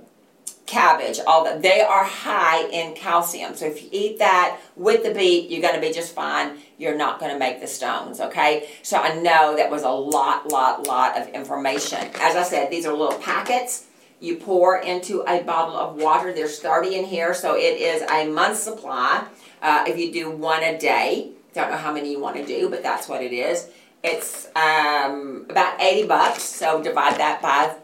cabbage, 0.67 1.21
all 1.27 1.45
that, 1.45 1.61
they 1.61 1.83
are 1.83 2.05
high 2.05 2.67
in 2.69 2.95
calcium. 2.95 3.55
So 3.55 3.67
if 3.67 3.83
you 3.83 3.91
eat 3.93 4.19
that 4.19 4.59
with 4.75 5.05
the 5.05 5.13
beet, 5.13 5.51
you're 5.51 5.61
going 5.61 5.75
to 5.75 5.81
be 5.81 5.93
just 5.93 6.15
fine. 6.15 6.59
You're 6.79 6.97
not 6.97 7.21
going 7.21 7.31
to 7.31 7.39
make 7.39 7.61
the 7.61 7.67
stones, 7.67 8.19
okay? 8.19 8.71
So 8.83 8.97
I 8.97 9.15
know 9.15 9.55
that 9.57 9.71
was 9.71 9.83
a 9.83 9.91
lot, 9.91 10.51
lot, 10.51 10.87
lot 10.87 11.21
of 11.21 11.29
information. 11.29 12.09
As 12.15 12.35
I 12.35 12.43
said, 12.43 12.71
these 12.71 12.87
are 12.87 12.95
little 12.95 13.19
packets. 13.19 13.87
You 14.25 14.37
pour 14.37 14.79
into 14.79 15.23
a 15.29 15.43
bottle 15.43 15.77
of 15.77 15.97
water. 15.97 16.33
There's 16.33 16.59
30 16.59 16.95
in 16.95 17.05
here, 17.05 17.35
so 17.35 17.57
it 17.57 17.79
is 17.79 18.01
a 18.11 18.27
month's 18.27 18.63
supply. 18.63 19.27
Uh, 19.61 19.85
if 19.87 19.99
you 19.99 20.11
do 20.11 20.31
one 20.31 20.63
a 20.63 20.79
day, 20.79 21.33
don't 21.53 21.71
know 21.71 21.77
how 21.77 21.93
many 21.93 22.11
you 22.11 22.19
want 22.19 22.37
to 22.37 22.47
do, 22.47 22.71
but 22.71 22.83
that's 22.83 23.07
what 23.07 23.23
it 23.23 23.35
is. 23.35 23.69
It's 24.03 24.47
um, 24.57 25.45
about 25.51 25.79
80 25.79 26.07
bucks, 26.09 26.43
so 26.43 26.83
divide 26.83 27.19
that 27.19 27.43
by 27.43 27.77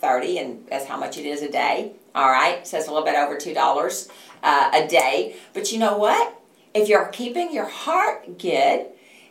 30, 0.00 0.38
and 0.38 0.66
that's 0.68 0.84
how 0.84 0.98
much 0.98 1.16
it 1.16 1.24
is 1.24 1.40
a 1.40 1.50
day. 1.50 1.92
All 2.14 2.28
right, 2.28 2.66
so 2.66 2.76
it's 2.76 2.86
a 2.86 2.90
little 2.90 3.06
bit 3.06 3.14
over 3.14 3.36
$2 3.36 4.10
uh, 4.42 4.70
a 4.74 4.86
day. 4.86 5.36
But 5.54 5.72
you 5.72 5.78
know 5.78 5.96
what? 5.96 6.38
If 6.74 6.90
you're 6.90 7.06
keeping 7.06 7.54
your 7.54 7.68
heart 7.68 8.38
good, 8.38 8.84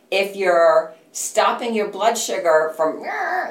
if 0.10 0.36
you're 0.36 0.96
stopping 1.12 1.74
your 1.74 1.90
blood 1.90 2.18
sugar 2.18 2.74
from 2.76 3.00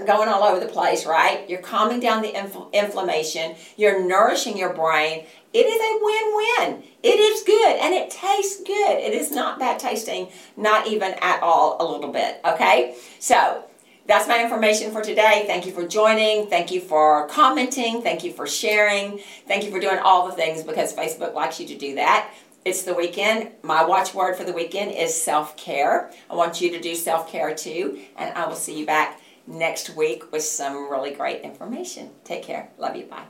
going 0.07 0.29
all 0.29 0.45
over 0.45 0.61
the 0.61 0.71
place, 0.71 1.07
right? 1.07 1.49
You're 1.49 1.61
calming 1.61 2.01
down 2.01 2.23
the 2.23 2.39
inf- 2.39 2.57
inflammation, 2.73 3.57
you're 3.77 4.07
nourishing 4.07 4.57
your 4.57 4.73
brain. 4.73 5.27
It 5.53 5.67
is 5.67 5.81
a 5.81 6.05
win 6.05 6.37
win. 6.37 6.83
It 7.03 7.19
is 7.19 7.43
good 7.43 7.79
and 7.81 7.95
it 7.95 8.11
tastes 8.11 8.63
good. 8.63 8.99
It 8.99 9.15
is 9.15 9.31
not 9.31 9.59
bad 9.59 9.79
tasting, 9.79 10.29
not 10.57 10.87
even 10.87 11.15
at 11.23 11.43
all, 11.43 11.77
a 11.81 11.85
little 11.91 12.13
bit, 12.13 12.41
okay? 12.45 12.95
So, 13.19 13.65
that's 14.07 14.27
my 14.27 14.43
information 14.43 14.91
for 14.91 15.03
today. 15.03 15.45
Thank 15.47 15.67
you 15.67 15.73
for 15.73 15.87
joining. 15.87 16.47
Thank 16.47 16.71
you 16.71 16.81
for 16.81 17.29
commenting. 17.29 18.01
Thank 18.01 18.25
you 18.25 18.33
for 18.33 18.47
sharing. 18.47 19.21
Thank 19.47 19.65
you 19.65 19.71
for 19.71 19.79
doing 19.79 19.99
all 19.99 20.27
the 20.27 20.33
things 20.33 20.63
because 20.63 20.95
Facebook 20.95 21.35
likes 21.35 21.61
you 21.61 21.67
to 21.69 21.77
do 21.77 21.95
that. 21.97 22.33
It's 22.69 22.83
the 22.83 22.93
weekend. 22.93 23.53
My 23.63 23.83
watchword 23.83 24.37
for 24.37 24.45
the 24.45 24.53
weekend 24.53 24.91
is 24.91 25.15
self 25.15 25.57
care. 25.57 26.13
I 26.29 26.35
want 26.35 26.61
you 26.61 26.71
to 26.73 26.79
do 26.79 26.95
self 26.95 27.27
care 27.27 27.55
too, 27.55 28.01
and 28.15 28.37
I 28.37 28.47
will 28.47 28.57
see 28.57 28.79
you 28.79 28.85
back 28.85 29.23
next 29.47 29.97
week 29.97 30.31
with 30.33 30.43
some 30.43 30.91
really 30.91 31.15
great 31.15 31.41
information. 31.41 32.11
Take 32.25 32.43
care. 32.43 32.69
Love 32.77 32.95
you. 32.95 33.07
Bye. 33.07 33.25